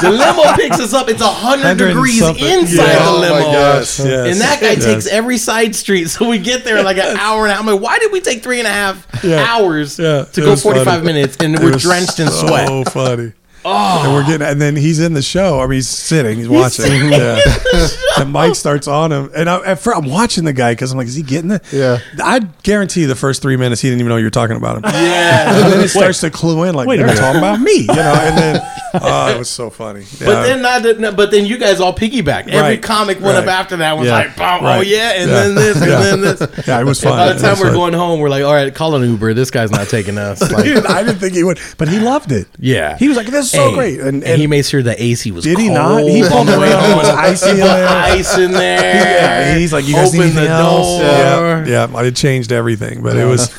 [0.02, 1.10] the limo picks us up.
[1.10, 2.46] It's hundred 100 degrees something.
[2.46, 3.00] inside Yeah.
[3.00, 3.52] the Oh limo.
[3.52, 4.00] Yes.
[4.00, 7.44] And that guy takes every side street, so we get there in like an hour
[7.46, 7.62] and a half.
[7.62, 9.44] I'm like, why did we take three and a half Yeah.
[9.48, 12.68] hours Yeah, to it go 45 minutes and It we're drenched in sweat?
[12.68, 13.34] so funny.
[13.64, 15.60] Oh, and we're getting, and then he's in the show.
[15.60, 16.86] I mean, he's sitting, he's watching.
[17.12, 17.40] yeah.
[18.18, 20.98] and Mike starts on him, and I, at first I'm watching the guy because I'm
[20.98, 21.62] like, is he getting it?
[21.72, 22.00] Yeah.
[22.24, 24.84] I guarantee the first three minutes he didn't even know you were talking about him.
[24.86, 25.54] Yeah.
[25.64, 27.88] And then it starts to clue in, like Wait a they're talking about me, you
[27.88, 27.94] know.
[28.22, 28.62] And then,
[29.02, 30.06] oh, it was so funny.
[30.20, 30.44] But Yeah.
[30.60, 30.62] then
[31.02, 32.48] not, but then you guys all piggybacked.
[32.48, 32.82] Every Right.
[32.82, 34.14] comic went up after that was Yeah.
[34.14, 34.88] like, oh Right.
[34.88, 35.44] yeah, and Yeah.
[35.44, 36.00] then this, and Yeah.
[36.02, 36.68] then this.
[36.68, 37.12] yeah, it was fun.
[37.18, 37.74] By the time we're fun.
[37.74, 39.34] going home, we're like, all right, call an Uber.
[39.36, 40.42] This guy's not taking us.
[40.52, 42.48] Like, didn't, I didn't think he would, but he loved it.
[42.60, 42.98] yeah.
[42.98, 45.02] he was like, "This is so Hey, great," and, and, and he made sure the
[45.02, 46.04] AC was Did he cold not?
[46.04, 46.84] He pulled on the it way around.
[46.84, 46.92] home.
[46.92, 47.88] It was icy in there.
[47.88, 48.96] ice in there.
[48.96, 51.00] Yeah, he's like, "You guys need Open the else?" door.
[51.02, 51.96] Yeah, yeah.
[51.98, 53.50] I changed everything, but it was.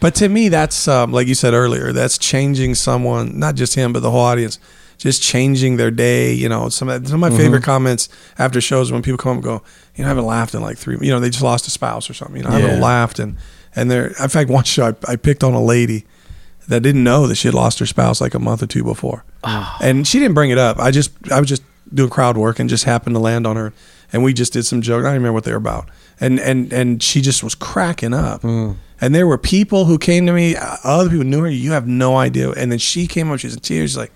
[0.00, 1.92] But to me, that's um, like you said earlier.
[1.92, 4.58] That's changing someone, not just him, but the whole audience.
[4.98, 6.32] Just changing their day.
[6.32, 9.36] You know, some of, some of my favorite comments after shows when people come up
[9.36, 9.62] and go,
[9.94, 10.96] "You know, I haven't laughed in like three.
[11.02, 12.38] You know, they just lost a spouse or something.
[12.38, 13.36] You know, I haven't laughed." And
[13.74, 16.06] and there, in fact, one show I, I picked on a lady
[16.68, 19.24] that didn't know that she had lost her spouse like a month or two before,
[19.44, 19.76] ah.
[19.80, 20.78] and she didn't bring it up.
[20.78, 23.72] I just I was just doing crowd work and just happened to land on her,
[24.12, 25.00] and we just did some jokes.
[25.00, 25.88] I don't even remember what they were about,
[26.20, 28.42] and and and she just was cracking up.
[28.42, 28.76] Mm.
[29.00, 31.50] And there were people who came to me, uh, other people knew her.
[31.50, 32.50] You have no idea.
[32.52, 34.12] And then she came up, she was in tears, she's like,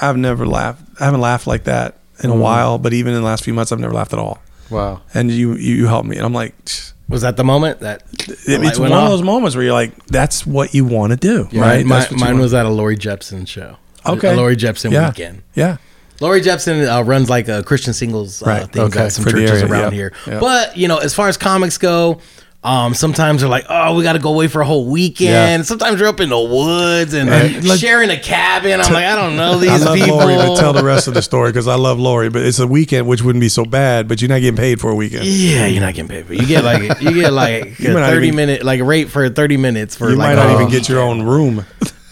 [0.00, 0.82] "I've never laughed.
[1.00, 2.40] I haven't laughed like that in a mm.
[2.40, 2.78] while.
[2.78, 4.42] But even in the last few months, I've never laughed at all.
[4.70, 5.00] Wow.
[5.14, 6.16] And you you, you helped me.
[6.16, 9.54] And I'm like." "Tch." Was that the moment that it's one went of those moments
[9.54, 11.54] where you're like, "That's what you want to do, Right.
[11.54, 13.76] right?" My, That's what you mine was at a Lori Jepsen show.
[14.06, 14.32] Okay.
[14.32, 15.08] A Lori Jepsen yeah.
[15.08, 15.42] weekend.
[15.54, 15.76] Yeah,
[16.20, 19.30] Lori Jepsen uh, runs like a Christian singles uh, Right, things okay, at some for
[19.30, 20.12] churches area, around here.
[20.24, 22.20] But you know, as far as comics go,
[22.64, 25.62] um, sometimes they're like, "Oh, we got to go away for a whole weekend." Yeah.
[25.62, 27.62] Sometimes you're up in the woods and Right.
[27.64, 28.80] Like- sharing a cabin.
[28.80, 30.16] I'm like, I don't know these I love people.
[30.18, 32.30] Lori, but tell the rest of the story because I love Lori.
[32.30, 34.06] But it's a weekend, which wouldn't be so bad.
[34.06, 35.24] But you're not getting paid for a weekend.
[35.24, 36.34] yeah, you're not getting paid for.
[36.34, 39.56] You get like you get like You a thirty even- minute like rate for thirty
[39.56, 41.64] minutes for You like might not oh, even get your own room.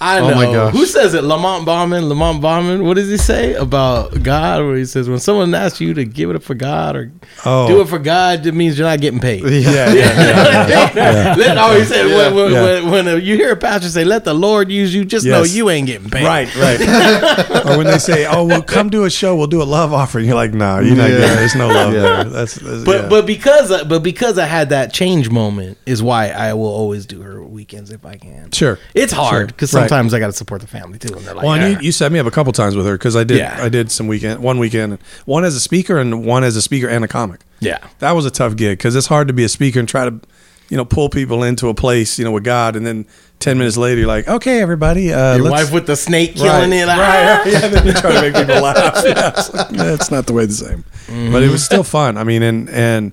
[0.02, 0.34] I Oh know.
[0.34, 0.72] my gosh.
[0.72, 1.24] Who says it?
[1.24, 2.08] Lamont Bauman.
[2.08, 2.84] Lamont Bauman.
[2.84, 4.62] What does he say about God?
[4.64, 7.12] Where he says when someone asks you to give it up for God or
[7.44, 7.68] Oh.
[7.68, 9.42] do it for God, it means you're not getting paid.
[9.70, 11.34] Yeah, yeah, yeah.
[11.38, 12.62] Let always say when, when, Yeah.
[12.62, 15.42] when, when uh, you hear a pastor say, "Let the Lord use you," just know
[15.42, 16.24] you ain't getting paid.
[16.24, 16.80] Right, right.
[17.66, 20.26] or when they say, "Oh, well, come do a show, we'll do a love offering,"
[20.26, 21.18] you're like, "Nah, you're not Yeah.
[21.18, 21.36] getting.
[21.36, 22.00] There's no love Yeah.
[22.00, 23.08] there." That's, that's But yeah.
[23.08, 27.04] but because I- but because I had that change moment is why I will always
[27.06, 28.50] do her weekends if I can.
[28.52, 29.46] sure, It's hard Sure.
[29.48, 29.89] because Right.
[29.90, 31.86] Sometimes I got to support the family too, and they're like, Well, and "Ah." you,
[31.86, 33.38] you set me up a couple times with her because I did.
[33.38, 33.58] Yeah.
[33.60, 36.88] I did some weekend, one weekend, one as a speaker and one as a speaker
[36.88, 37.40] and a comic.
[37.60, 37.78] yeah.
[37.98, 40.20] That was a tough gig because it's hard to be a speaker and try to,
[40.68, 43.04] you know, pull people into a place, you know, with God, and then
[43.40, 46.72] ten minutes later you're like, "Okay, everybody, uh, Your wife with the snake Right, killing
[46.72, 46.86] it.
[46.86, 49.02] Like, right, "Ah." yeah, then you try to make people laugh.
[49.04, 50.84] Yeah, it's like, "Nah, it's not the way the same,
[51.32, 52.16] but it was still fun.
[52.16, 53.12] I mean, and and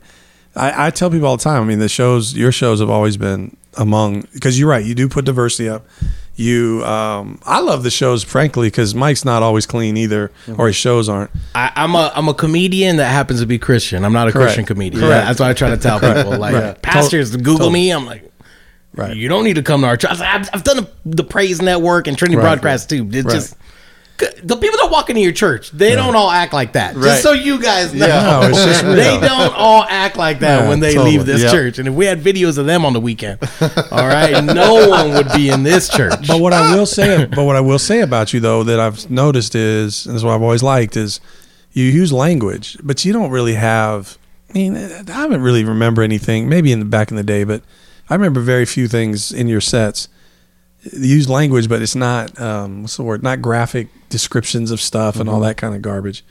[0.55, 1.63] I, I tell people all the time.
[1.63, 4.83] I mean, the shows, your shows have always been among because you're right.
[4.85, 5.85] You do put diversity up.
[6.39, 10.75] You, um, I love the shows, frankly, because Mike's not always clean either, or his
[10.75, 11.31] shows aren't.
[11.55, 14.05] I, I'm a I'm a comedian that happens to be Christian.
[14.05, 14.45] I'm not a Correct.
[14.49, 15.01] Christian comedian.
[15.01, 15.25] Correct.
[15.25, 16.37] That's what I try to tell people.
[16.37, 16.81] Like Right.
[16.83, 17.73] pastors Google Totally.
[17.73, 17.89] me.
[17.91, 18.31] I'm like,
[18.93, 19.15] Right.
[19.15, 20.11] you don't need to come to our church.
[20.19, 22.43] i've, I've done the, the Praise Network and Trinity Right.
[22.43, 23.07] Broadcast too.
[23.11, 23.33] It's Right.
[23.33, 23.55] just
[24.17, 26.95] the people that walk into your church, they don't all act like that.
[26.95, 27.03] Right.
[27.03, 30.69] Just so you guys know, No, it's just they don't all act like that Yeah,
[30.69, 31.17] when they totally.
[31.17, 31.51] leave this Yep.
[31.51, 31.79] church.
[31.79, 33.39] And if we had videos of them on the weekend,
[33.91, 36.27] all right, no one would be in this church.
[36.27, 39.09] But what I will say, but what I will say about you though that I've
[39.11, 41.19] noticed is, and this is what I've always liked is,
[41.73, 44.17] you use language, but you don't really have.
[44.49, 46.49] I mean, I haven't really remember anything.
[46.49, 47.61] Maybe in the back in the day, but
[48.09, 50.07] I remember very few things in your sets.
[50.93, 53.23] Use language, but it's not um, what's the word?
[53.23, 56.23] Not graphic descriptions of stuff and all that kind of garbage.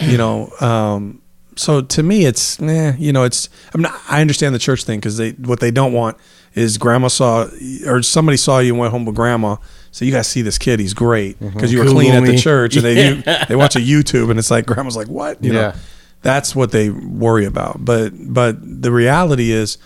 [0.00, 1.20] You know, um,
[1.56, 3.48] so to me, it's nah, you know, it's.
[3.74, 6.16] I mean, I understand the church thing because they what they don't want
[6.54, 7.46] is grandma saw
[7.86, 9.56] or somebody saw you and went home with grandma.
[9.90, 12.38] So you guys see this kid, he's great because you were Google clean at the
[12.38, 15.44] church, and they you, they watch a YouTube, and it's like grandma's like, what?
[15.44, 15.76] You know, Yeah.
[16.22, 17.84] that's what they worry about.
[17.84, 19.76] But but the reality is,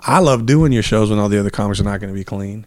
[0.00, 2.24] I love doing your shows when all the other comics are not going to be
[2.24, 2.66] clean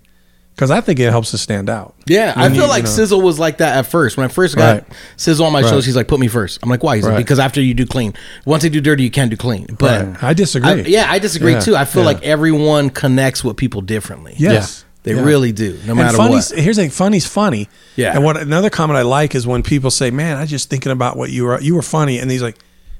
[0.56, 1.94] because I think it helps to stand out.
[2.08, 2.90] Yeah, I feel you- like you know.
[2.96, 4.16] Sizzle was like that at first.
[4.18, 4.84] When I first got Right.
[5.18, 5.70] Sizzle on my Right.
[5.70, 6.60] shows, he's like, "Put me first.
[6.64, 8.14] I'm like, "Why?" He's like, "Because after you do clean,
[8.46, 10.24] once you do dirty, you can't do clean." But Right.
[10.24, 10.70] I disagree.
[10.70, 11.60] I- yeah, I disagree Yeah.
[11.60, 11.76] too.
[11.76, 12.08] I feel Yeah.
[12.08, 14.34] like everyone connects with people differently.
[14.38, 14.84] Yes.
[15.04, 15.22] they Yeah.
[15.22, 16.60] really do, no And matter funny's, what.
[16.60, 17.70] Here's a funny's funny.
[17.96, 18.14] Yeah.
[18.16, 21.16] And what another comment I like is when people say, "Man, I just thinking about
[21.16, 21.62] what you were.
[21.62, 22.56] You were funny," and he's like,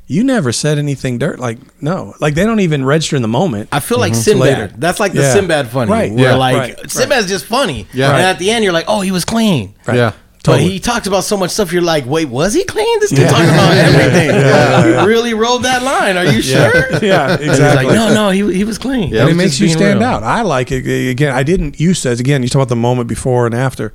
[0.08, 3.70] "You never said anything dirt." Like, no, like they don't even register in the moment.
[3.72, 4.40] I feel like Till Sinbad.
[4.42, 4.72] later.
[4.78, 5.34] That's like the Yeah.
[5.34, 6.12] Sinbad funny, Right.
[6.12, 6.36] Where Yeah.
[6.36, 6.92] like Right.
[6.92, 7.88] Sinbad's just funny.
[7.94, 8.06] Yeah.
[8.10, 8.22] And Right.
[8.24, 10.12] at the end, you're like, "Oh, he was clean." Yeah.
[10.44, 11.74] But he talks about so much stuff.
[11.74, 13.00] You're like, wait, was he clean?
[13.00, 13.30] This dude Yeah.
[13.30, 14.30] talking about everything.
[14.30, 15.02] Yeah.
[15.02, 16.18] You really rolled that line.
[16.18, 16.72] Are you sure?
[17.02, 17.48] yeah, And exactly.
[17.48, 19.10] He's like, no, no, he, he was clean.
[19.12, 19.22] Yeah.
[19.22, 20.08] and He it makes you stand real.
[20.08, 20.22] out.
[20.22, 21.34] I like it again.
[21.34, 21.80] I didn't.
[21.80, 22.44] You said again.
[22.44, 23.92] You talk about the moment before and after.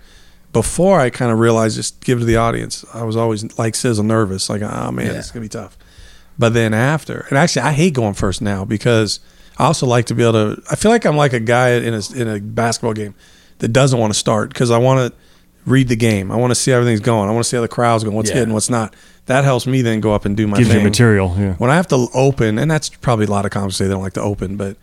[0.53, 2.85] Before I kind of realized, just give it to the audience.
[2.93, 5.13] I was always like Sizzle, nervous, like, oh man, Yeah.
[5.13, 5.79] it's gonna be tough.
[6.39, 9.21] But then after, and actually, I hate going first now because
[9.59, 10.63] I also like to be able to.
[10.71, 13.15] I feel like I'm like a guy in a in a basketball game
[13.59, 15.19] that doesn't want to start because I want to
[15.67, 16.33] read the game.
[16.33, 17.29] I want to see how everything's going.
[17.29, 18.37] I want to see how the crowd's going, what's Yeah.
[18.37, 18.95] hitting, what's not.
[19.27, 21.37] That helps me then go up and do my Gives thing material.
[21.39, 21.53] Yeah.
[21.55, 24.03] when I have to open, and that's probably a lot of comics say they don't
[24.03, 24.77] like to open, but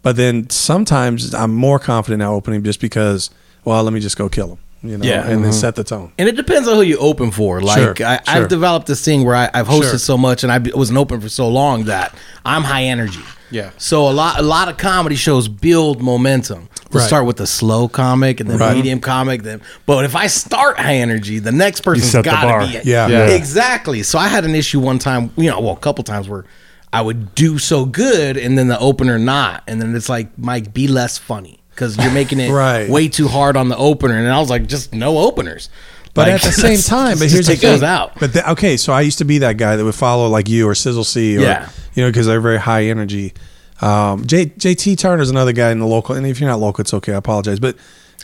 [0.00, 3.30] but then sometimes I'm more confident now opening just because,
[3.64, 5.26] well, let me just go kill them, you know, Yeah.
[5.28, 6.12] and then set the tone.
[6.18, 7.60] And it depends on who you open for.
[7.60, 8.20] Like Sure, I, sure.
[8.26, 9.98] I've developed this thing where I, I've hosted Sure.
[9.98, 12.14] so much, and I wasn't open for so long that
[12.44, 13.20] I'm high energy.
[13.50, 13.70] Yeah.
[13.76, 16.68] So a lot, a lot of comedy shows build momentum.
[16.90, 17.06] To Right.
[17.06, 18.76] start with the slow comic and then Right.
[18.76, 19.62] medium comic, then.
[19.86, 22.80] But if I start high energy, the next person's gotta be.
[22.90, 23.08] Yeah.
[23.08, 23.26] Yeah.
[23.28, 24.02] Exactly.
[24.02, 25.30] So I had an issue one time.
[25.36, 26.44] You know, well, a couple times where
[26.92, 30.74] I would do so good, and then the opener not, and then it's like, Mike,
[30.74, 32.88] be less funny because you're making it Right.
[32.88, 34.16] way too hard on the opener.
[34.16, 35.68] And I was like, just no openers.
[36.14, 37.82] But Like, at the same time, but here's the thing.
[37.84, 38.12] out.
[38.20, 40.68] But the, okay, so I used to be that guy that would follow like you
[40.68, 41.70] or Sizzle C, or Yeah.
[41.94, 43.32] you know, because they're very high energy.
[43.80, 46.94] Um, J, JT Turner's another guy in the local, and if you're not local, it's
[46.94, 47.14] okay.
[47.14, 47.76] I apologize, but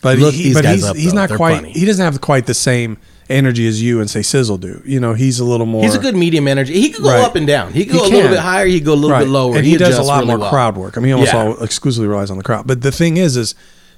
[0.02, 1.56] but Look he, but he's up, he's not They're quite.
[1.56, 1.72] funny.
[1.72, 4.82] He doesn't have quite the same energy as you and say Sizzle do.
[4.86, 5.82] You know, he's a little more.
[5.82, 6.72] He's a good medium energy.
[6.74, 7.20] He could go Right.
[7.24, 7.72] up and down.
[7.72, 8.66] He could He go a little bit higher.
[8.66, 9.24] He could go a little Right.
[9.24, 9.56] bit lower.
[9.56, 10.50] And he, does a lot really more well.
[10.50, 10.96] crowd work.
[10.96, 11.44] I mean, he almost Yeah.
[11.48, 12.66] all exclusively relies on the crowd.
[12.66, 13.54] But the thing is, is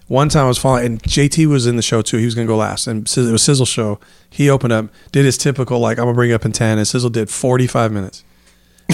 [0.08, 2.16] one time I was following, and JT was in the show too.
[2.16, 4.00] He was going to go last, and it was Sizzle show.
[4.28, 7.10] He opened up, did his typical like I'm gonna bring up in ten, and Sizzle
[7.10, 8.24] did 45 minutes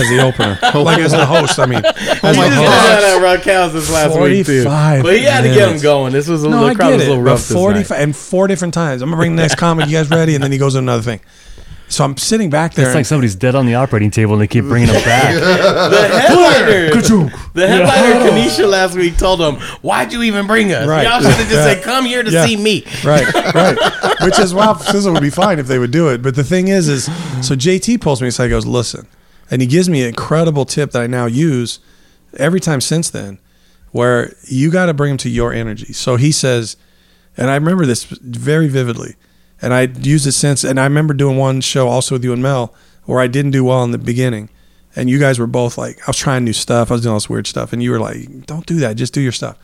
[0.00, 1.58] as the opener, like as the host.
[1.58, 2.86] I mean, as He the just did host.
[2.88, 4.62] that at Rock House last week too.
[4.64, 5.82] 45 But he had to get him minutes.
[5.82, 6.12] going.
[6.12, 7.08] This was a little, No, little I crowd get was a it.
[7.10, 7.38] little But rough.
[7.48, 8.02] this 45 night.
[8.02, 9.02] and four different times.
[9.02, 9.86] I'm gonna bring the next comic.
[9.88, 10.34] You guys ready?
[10.34, 11.20] And then he goes to another thing.
[11.88, 12.86] So I'm sitting back there.
[12.86, 15.34] It's like and- somebody's dead on the operating table and they keep bringing them back.
[15.86, 16.90] The headliner,
[17.54, 20.86] the headliner, Kanisha last week told him, "Why'd you even bring us?
[20.88, 21.04] Right.
[21.06, 21.74] Y'all should have just Yeah.
[21.74, 22.44] said, come here to Yeah.
[22.44, 23.78] see me." right, right.
[24.22, 26.22] Which is why Sizzle would be fine if they would do it.
[26.22, 27.04] But the thing is, is
[27.40, 29.06] so JT pulls me aside, and goes, "Listen,"
[29.50, 31.78] and he gives me an incredible tip that I now use
[32.38, 33.38] every time since then,
[33.92, 35.92] where you got to bring them to your energy.
[35.92, 36.76] So he says,
[37.36, 39.16] and I remember this very vividly,
[39.62, 40.64] and I used it since.
[40.64, 43.64] And I remember doing one show also with you and Mel where I didn't do
[43.64, 44.50] well in the beginning.
[44.96, 46.90] And you guys were both like, I was trying new stuff.
[46.90, 47.72] I was doing all this weird stuff.
[47.72, 48.96] And you were like, don't do that.
[48.96, 49.58] Just do your stuff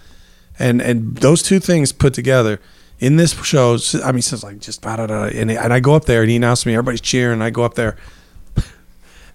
[0.58, 2.60] and and those two things put together
[2.98, 3.78] in this show.
[4.02, 6.30] I mean, it's like just da da da, and and I go up there and
[6.30, 6.74] he announced me.
[6.74, 7.34] Everybody's cheering.
[7.34, 7.96] And I go up there,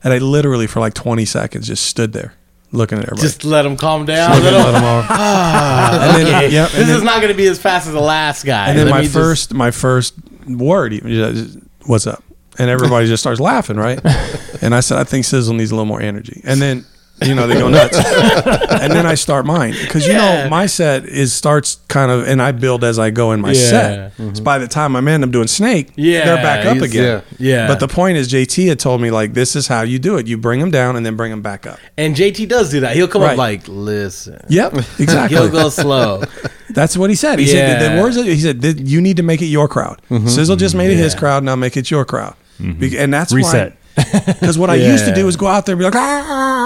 [0.04, 2.34] and I literally for like twenty seconds just stood there
[2.72, 3.22] looking at everybody.
[3.22, 4.32] Just let them calm down.
[4.32, 5.02] Looking Let them all.
[5.10, 6.04] Ah.
[6.18, 8.00] and then, Okay, yep, this then, is not going to be as fast as the
[8.02, 8.68] last guy.
[8.70, 10.14] and then Let my me just- first my first
[10.48, 12.24] word, even, just, what's up?
[12.60, 14.00] And everybody just starts laughing, right?
[14.62, 16.42] And I said, I think Sizzle needs a little more energy.
[16.44, 16.84] And then,
[17.26, 17.98] you know, they go nuts.
[18.82, 20.44] and then I start mine because you Yeah.
[20.44, 23.52] know my set is starts kind of, and I build as I go in my
[23.54, 23.70] Yeah.
[23.70, 24.14] set.
[24.38, 25.92] So by the time I'm in, I'm doing Snake.
[25.96, 27.24] Yeah, they're back up again.
[27.40, 27.48] yeah.
[27.58, 27.68] Yeah.
[27.68, 30.28] But the point is, JT had told me like, this is how you do it.
[30.28, 31.80] You bring them down and then bring them back up.
[31.98, 32.96] and JT does do that.
[32.96, 33.32] He'll come Right.
[33.32, 35.38] up like, "Listen." Yep, exactly.
[35.38, 36.24] He'll go slow.
[36.70, 37.40] That's what he said.
[37.40, 38.16] He said the, the words.
[38.18, 40.02] He said you need to make it your crowd.
[40.12, 40.28] Mm-hmm.
[40.28, 41.44] Sizzle just made it his crowd.
[41.44, 42.36] Now make it your crowd.
[42.62, 42.80] Mm-hmm.
[42.80, 43.74] Be- and that's Reset.
[43.98, 46.00] Because what I used to do was go out there and be like, ah,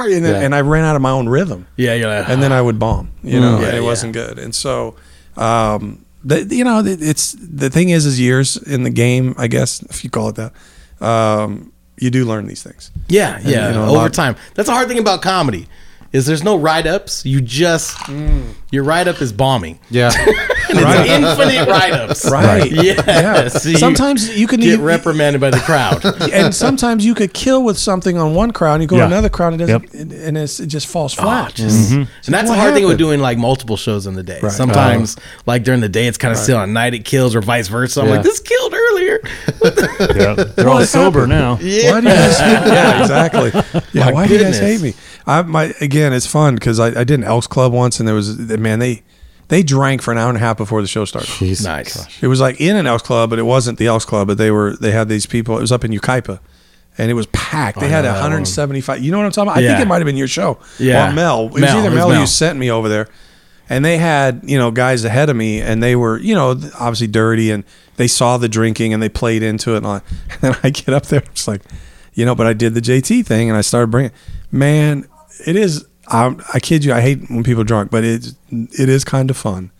[0.08, 0.42] and, then, Yeah.
[0.42, 2.80] and I ran out of my own rhythm, yeah, you're like, and then I would
[2.80, 3.86] bomb, you know, Yeah, and it yeah.
[3.88, 4.40] wasn't good.
[4.40, 4.96] And so,
[5.38, 9.82] um, the, you know, it's the thing is, is years in the game, I guess,
[9.84, 10.54] if you call it that.
[11.06, 12.92] Um, you do learn these things.
[13.10, 13.68] Yeah, yeah.
[13.70, 14.36] you know, over lot- time.
[14.56, 15.68] That's the hard thing about comedy.
[16.14, 17.26] Is there's no write ups.
[17.26, 17.96] You just
[18.72, 19.80] your write up is bombing.
[19.90, 20.12] Yeah.
[20.78, 22.30] And it's infinite write ups.
[22.30, 22.72] Right.
[22.82, 23.48] Yeah.
[23.50, 26.04] So you Sometimes you can get even- reprimanded by the crowd.
[26.34, 29.02] and sometimes you could kill with something on one crowd, and you go Yeah.
[29.04, 30.20] to another crowd, and it, doesn't, Yep.
[30.28, 31.54] and it's, it just falls Ah, flat.
[31.56, 34.40] just- And that's the what hard thing with doing like multiple shows in the day.
[34.42, 34.52] Right.
[34.52, 36.58] Sometimes, like during the day, it's kind of still.
[36.58, 38.02] At night, it kills, or vice versa.
[38.02, 38.14] I'm Yeah.
[38.16, 39.20] like, this killed earlier.
[40.22, 41.56] Yeah, they're all sober now.
[41.56, 41.82] Why do you
[42.14, 42.72] guys hate me?
[42.72, 43.52] Yeah, exactly.
[43.94, 44.94] Yeah, My why do you guys hate me?
[45.28, 48.16] I my again, it's fun because I, I did an Elks Club once, and there
[48.16, 49.04] was man they
[49.52, 51.30] they drank for an hour and a half before the show started.
[51.30, 51.62] Jeez.
[51.64, 52.24] nice.
[52.24, 54.28] It was like in an Elks Club, but it wasn't the Elks Club.
[54.30, 55.58] But they were they had these people.
[55.58, 56.40] It was up in Yucaipa,
[56.98, 57.80] and it was packed.
[57.82, 59.04] They had know that 175.
[59.04, 59.58] You know what I'm talking about?
[59.58, 59.72] I Yeah.
[59.74, 60.58] think it might have been your show.
[60.80, 61.10] Yeah.
[61.12, 61.48] or Mel.
[61.48, 62.22] It was Mel, either it was Mel, or Mel.
[62.22, 63.10] you sent me over there,
[63.70, 67.08] and they had you know guys ahead of me, and they were you know obviously
[67.08, 67.66] dirty, and
[67.98, 69.96] they saw the drinking and they played into it, and, all,
[70.32, 71.62] and then I get up there, it's like,
[72.14, 74.12] you know, but I did the JT thing, and I started bringing,
[74.50, 75.06] man,
[75.46, 75.86] it is.
[76.12, 79.30] I, I kid you, I hate when people are drunk, but it it is kind
[79.30, 79.72] of fun.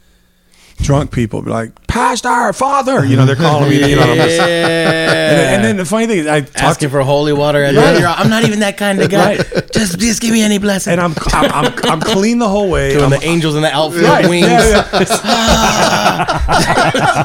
[0.78, 1.52] Drunk people be
[1.92, 3.90] like, Pastor, Father, you know, they're calling me.
[3.90, 6.90] You know, I'm just- and, then, and then the funny thing is, I talk Asking
[6.90, 7.64] to for holy water.
[7.64, 8.00] And Right.
[8.00, 9.38] you're, I'm not even that kind of guy.
[9.74, 10.94] Just, just give me any blessing.
[10.94, 12.92] and I'm I'm, I'm I'm clean the whole way.
[12.92, 14.48] doing I'm- the angels in the outfield Right, wings.
[14.48, 14.88] yeah,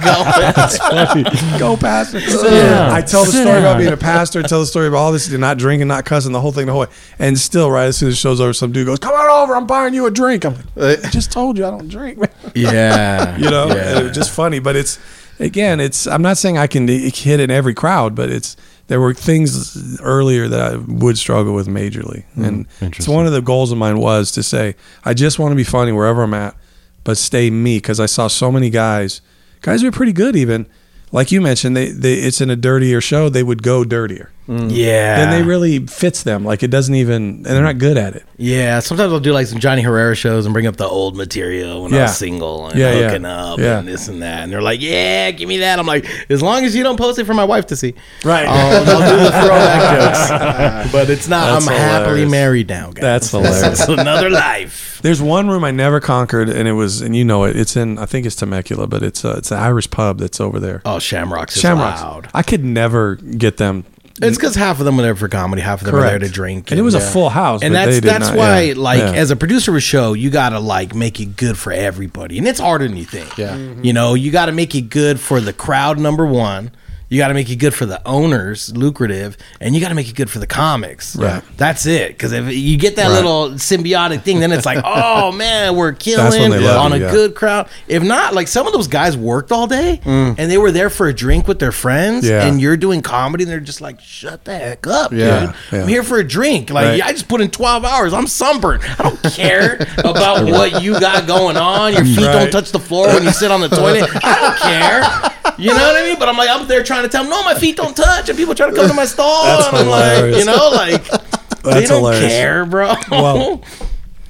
[0.07, 1.59] Go.
[1.59, 2.21] Go, pastor.
[2.21, 2.91] down.
[2.93, 5.59] I tell the story about being a pastor, tell the story about all this, not
[5.59, 6.87] drinking, not cussing, the whole thing, the whole way.
[7.19, 9.55] And still, right as soon as the show's over, some dude goes, "Come on over,
[9.57, 12.19] I'm buying you a drink." I'm like, uh, "I just told you I don't drink,
[12.19, 13.37] man." Yeah.
[13.47, 13.99] You know, Yeah.
[14.01, 14.56] it was just funny.
[14.59, 14.99] But it's
[15.39, 16.07] again, it's.
[16.07, 18.57] I'm not saying I can hit in every crowd, but it's.
[18.89, 23.33] There were things earlier that I would struggle with majorly, hmm, and it's one of
[23.33, 26.35] the goals of mine was to say I just want to be funny wherever I'm
[26.35, 26.55] at,
[27.03, 29.23] but stay me because I saw so many guys,
[29.61, 30.67] guys who are pretty good even,
[31.11, 34.31] like you mentioned, they, they it's in a dirtier show, they would go dirtier.
[34.49, 35.17] Yeah.
[35.17, 36.45] Then they really fits them.
[36.45, 38.25] Like it doesn't even, and they're not good at it.
[38.37, 41.83] Yeah, sometimes I'll do like some Johnny Herrera shows and bring up the old material
[41.83, 42.03] when I Yeah.
[42.03, 43.09] was single and Yeah, yeah.
[43.09, 43.79] hooking up Yeah.
[43.79, 44.45] and this and that.
[44.45, 47.19] And they're like, "Yeah, give me that." I'm like, "As long as you don't post
[47.19, 48.47] it for my wife to see, Right.
[48.47, 51.53] I'll, I'll do the throwback jokes." But it's not.
[51.53, 53.03] That's I'm happily married now, guys.
[53.03, 53.81] That's hilarious.
[53.81, 55.01] It's another life.
[55.03, 57.57] There's one room I never conquered, and it was, and you know it.
[57.57, 60.59] It's in, I think it's Temecula, but it's uh, it's an Irish pub that's over
[60.61, 60.83] there.
[60.85, 62.01] Oh, Shamrocks is Shamrocks.
[62.03, 62.29] loud.
[62.35, 63.85] I could never get them.
[64.23, 66.29] It's because half of them are there for comedy, half of them are there to
[66.29, 68.75] drink, And it was a full house, And but that's did that's not- why, yeah,
[68.77, 69.13] like, yeah.
[69.13, 72.47] as a producer of a show, you gotta like make it good for everybody, and
[72.49, 73.37] it's harder than you think.
[73.39, 73.57] Yeah.
[73.83, 75.99] you know, you got to make it good for the crowd.
[75.99, 76.71] Number one,
[77.09, 80.09] you got to make it good for the owners, lucrative, and you got to make
[80.09, 81.15] it good for the comics.
[81.17, 81.43] Right.
[81.57, 82.09] That's it.
[82.09, 83.15] Because if you get that Right.
[83.15, 87.11] little symbiotic thing, then it's like, oh man, we're killing on you, a yeah.
[87.13, 87.69] good crowd.
[87.87, 91.07] If not, like some of those guys worked all day and they were there for
[91.09, 92.29] a drink with their friends, Mm.
[92.29, 92.47] Yeah.
[92.47, 95.81] and you're doing comedy, and they're just like, shut the heck up, Yeah, dude.
[95.83, 96.71] I'm here for a drink.
[96.71, 97.03] Like Right.
[97.03, 98.13] I just put in 12 hours.
[98.13, 98.83] I'm sunburned.
[98.99, 101.93] I don't care about what you got going on.
[101.95, 104.09] Your feet don't touch the floor when you sit on the toilet.
[104.25, 105.33] I don't care.
[105.59, 106.19] You know what I mean?
[106.19, 108.37] But I'm like, I'm there trying to tell them, no, my feet don't touch, and
[108.39, 110.39] people try to come to my stall, That's and I'm like, hilarious.
[110.39, 111.05] you know, like
[111.63, 112.33] they don't hilarious.
[112.33, 112.95] care, bro.
[113.11, 113.63] Well,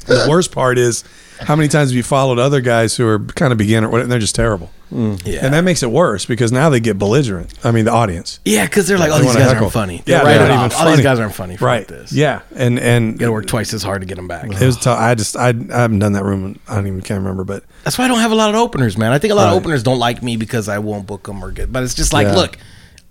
[0.07, 1.03] the worst part is
[1.41, 4.19] how many times have you followed other guys who are kind of beginner and they're
[4.19, 4.71] just terrible.
[4.89, 5.17] Hmm.
[5.25, 5.45] yeah.
[5.45, 7.53] And that makes it worse because now they get belligerent.
[7.65, 8.39] I mean, the audience.
[8.45, 9.63] Yeah, because they're like, oh, They these guys heckle.
[9.65, 10.03] aren't funny.
[10.07, 10.49] Yeah, Yeah, they're right.
[10.49, 11.57] not All, even all oh, these guys aren't funny.
[11.57, 11.89] For Right.
[11.89, 12.13] This.
[12.13, 12.43] Yeah.
[12.55, 14.45] And and got to work twice as hard to get them back.
[14.45, 14.97] It was tough.
[15.01, 16.61] I just I, I haven't done that room.
[16.69, 17.43] I don't even can't remember.
[17.43, 19.13] But That's why I don't have a lot of openers, man.
[19.13, 19.51] I think a lot Right.
[19.53, 21.73] of openers don't like me because I won't book them or get.
[21.73, 22.35] But it's just like, Yeah.
[22.35, 22.59] look,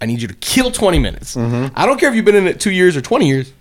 [0.02, 1.34] I need you to kill 20 minutes.
[1.38, 1.68] Mm-hmm.
[1.78, 3.54] I don't care if you've been in it two years or 20 years.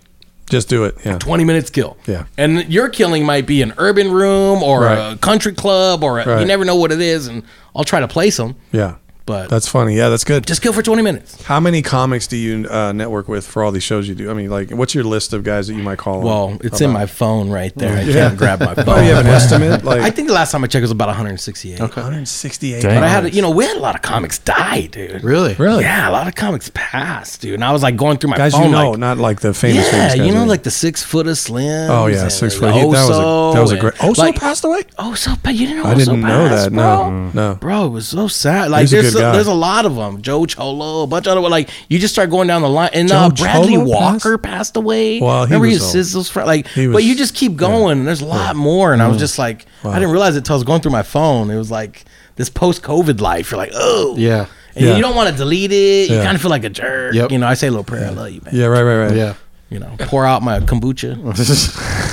[0.49, 0.95] just do it.
[1.05, 1.17] Yeah.
[1.17, 1.95] 20 minutes kill.
[2.05, 2.25] Yeah.
[2.37, 5.13] And your killing might be an urban room or Right.
[5.13, 6.39] a country club or a, Right.
[6.41, 7.25] you never know what it is.
[7.27, 7.41] And
[7.75, 8.95] I'll try to place them, Yeah.
[9.25, 9.95] But That's funny.
[9.95, 10.45] Yeah, that's good.
[10.45, 11.41] just kill for 20 minutes.
[11.43, 14.29] How many comics do you uh, network with for all these shows you do?
[14.29, 16.21] I mean, like, what's your list of guys that you might call?
[16.21, 17.97] Well, it's in my phone right there.
[17.97, 18.85] I can't grab my phone.
[18.95, 19.83] Oh, you have an estimate?
[19.83, 21.81] Like, I think the last time I checked was about 168.
[21.81, 22.81] Okay, 168.
[22.81, 22.95] Dang.
[22.95, 25.23] But I had, you know, we had a lot of comics die, dude.
[25.23, 25.55] Really?
[25.55, 25.83] Really?
[25.83, 27.55] Yeah, a lot of comics passed, dude.
[27.55, 29.53] And I was like going through my Guys, phone, you know, like, not like the
[29.53, 29.85] famous.
[29.85, 31.89] yeah, famous guys, you know, like the six foot of slim.
[31.89, 32.73] Oh yeah, six foot.
[32.73, 33.93] He, that was a that was a great.
[33.95, 34.83] Oso passed away.
[34.97, 35.89] Oh, so but you didn't know.
[35.89, 36.71] I didn't Oso know passed, that.
[36.73, 37.09] bro?
[37.09, 37.55] No, no.
[37.55, 38.69] Bro, it was so sad.
[38.71, 39.31] Like He's a there's good a, guy.
[39.31, 40.21] there's a lot of them.
[40.21, 42.89] Joe Cholo, a bunch of other like you just start going down the line.
[42.93, 45.19] And uh, Bradley Cholo Walker passed, away.
[45.19, 45.91] Well, he remember was he was old.
[45.91, 46.47] Sizzle's friend.
[46.47, 47.99] Like, He but you just keep going.
[47.99, 50.53] and There's a lot more, and I was just like, I didn't realize it until
[50.53, 51.49] I was going through my phone.
[51.49, 53.51] It was like this post COVID life.
[53.51, 54.47] You're like, oh Yeah.
[54.75, 54.95] and Yeah.
[54.95, 56.09] you don't want to delete it.
[56.09, 57.13] You kind of feel like a jerk.
[57.15, 57.31] Yep.
[57.31, 58.07] You know, I say a little prayer.
[58.07, 58.53] I love you, man.
[58.55, 59.15] Yeah, right, right, right.
[59.15, 59.33] Yeah.
[59.75, 61.19] You know, pour out my kombucha.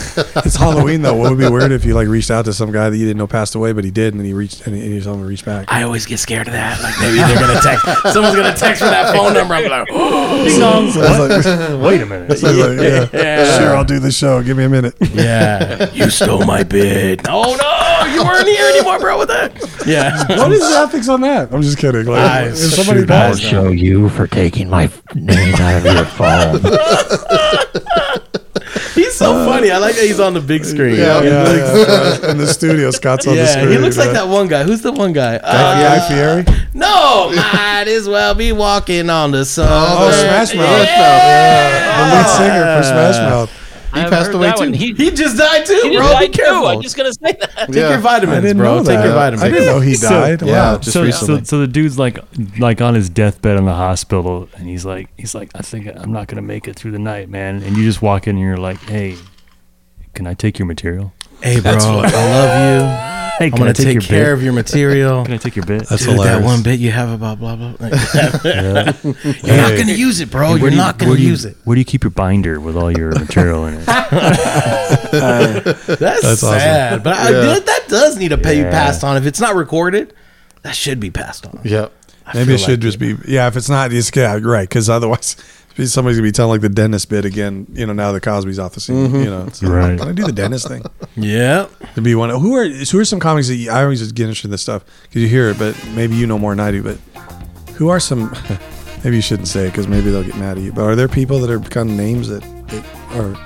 [0.44, 1.14] It's Halloween though.
[1.14, 3.18] What would be weird if you like reached out to some guy that you didn't
[3.18, 5.16] know passed away, but he did, and then he reached and he, and he told
[5.18, 5.72] him to reach back.
[5.72, 6.82] I always get scared of that.
[6.82, 7.84] Like maybe they're gonna text.
[8.12, 9.54] Someone's gonna text for that phone number.
[9.54, 12.30] I'm like, oh, Wait a minute.
[12.30, 13.58] He's like, yeah, Yeah.
[13.58, 14.42] sure, I'll do the show.
[14.42, 14.94] Give me a minute.
[15.14, 17.22] yeah, you stole my bid.
[17.28, 19.18] Oh no, you weren't here anymore, bro.
[19.20, 19.54] With that.
[19.86, 20.26] Yeah.
[20.36, 21.52] what is the ethics on that?
[21.54, 22.04] I'm just kidding.
[22.06, 26.04] Like, I if somebody shoot, I'll show you for taking my name out of your
[26.04, 26.60] phone.
[28.94, 29.70] He's so funny.
[29.70, 30.96] I like that he's on the big screen.
[30.96, 32.30] yeah, yeah, yeah.
[32.30, 33.68] in the studio, Scott's on the Yeah, screen.
[33.70, 34.64] he looks like that one guy.
[34.64, 35.38] Who's the one guy?
[35.38, 36.44] Guy, Uh, Guy Fieri.
[36.74, 39.66] no, might as well be walking on the sun.
[39.70, 40.86] Oh, Smash Mouth.
[40.86, 42.10] Yeah.
[42.10, 43.50] The lead singer for Smash Mouth.
[43.94, 44.72] He passed away too.
[44.72, 46.12] He, He just died too, he just bro.
[46.12, 46.44] died Be too.
[46.44, 47.54] I'm just gonna say that.
[47.66, 47.90] Take Yeah.
[47.90, 48.76] your vitamins, I didn't bro.
[48.78, 49.04] know Take that.
[49.04, 49.42] your vitamins.
[49.42, 50.42] I didn't know he So- died.
[50.42, 50.78] Yeah, Wow.
[50.78, 51.38] just so, recently.
[51.40, 52.18] so, so the dude's like,
[52.58, 56.12] like on his deathbed in the hospital, and he's like, he's like, I think I'm
[56.12, 57.62] not gonna make it through the night, man.
[57.62, 59.16] And you just walk in, and you're like, hey,
[60.14, 61.12] can I take your material?
[61.42, 63.08] Hey, bro, I love you.
[63.38, 64.32] Hey, I'm can gonna take, take your care bit?
[64.34, 65.24] of your material.
[65.24, 65.88] Can I take your bit?
[65.88, 66.38] That's Dude, hilarious.
[66.40, 67.72] that one bit you have about blah blah.
[67.72, 67.88] blah.
[68.44, 68.92] Yeah.
[69.02, 70.50] You're not gonna use it, bro.
[70.50, 71.56] Where You're you- not gonna where do you- use it.
[71.64, 73.86] Where do you keep your binder with all your material in it?
[73.86, 76.48] That's, That's awesome.
[76.58, 77.40] sad, but I, Yeah.
[77.40, 78.70] that, that does need to pay Yeah.
[78.70, 79.16] passed on.
[79.16, 80.12] If it's not recorded,
[80.60, 81.58] that should be passed on.
[81.64, 81.90] Yep.
[82.26, 83.16] I Maybe feel it should like just be.
[83.26, 84.68] Yeah, if it's not, just yeah, right.
[84.68, 85.36] Because otherwise,
[85.76, 87.66] somebody's gonna be telling like the dentist bit again.
[87.72, 88.96] You know, now that Cosby's off the scene.
[88.96, 89.24] You mm-hmm.
[89.24, 89.98] know, so, Right.
[89.98, 90.82] Can I do the dentist thing?
[91.14, 91.68] Yeah.
[91.94, 92.30] To be one.
[92.30, 94.62] Who are who are some comics that you, I always just get interested in this
[94.62, 96.82] stuff because you hear it, but maybe you know more than I do.
[96.82, 96.96] But
[97.74, 98.34] who are some?
[99.04, 100.72] Maybe you shouldn't say it because maybe they'll get mad at you.
[100.72, 103.36] But are there people that are kind of names that, that are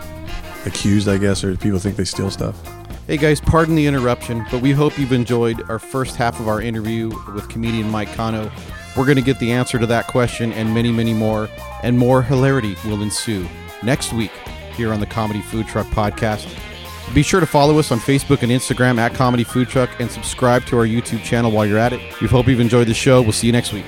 [0.67, 2.61] accused, I guess, or people think they steal stuff?
[3.07, 6.61] Hey guys, pardon the interruption, but we hope you've enjoyed our first half of our
[6.61, 8.51] interview with comedian Mike Cano.
[8.97, 11.49] We're going to get the answer to that question and many, many more,
[11.83, 13.47] and more hilarity will ensue
[13.83, 14.33] next week
[14.75, 16.49] here on the Comedy Food Truck Podcast.
[17.15, 20.65] Be sure to follow us on Facebook and Instagram at Comedy Food Truck and subscribe
[20.67, 22.21] to our YouTube channel while you're at it.
[22.21, 23.23] We hope you've enjoyed the show.
[23.23, 23.85] We'll see you next week.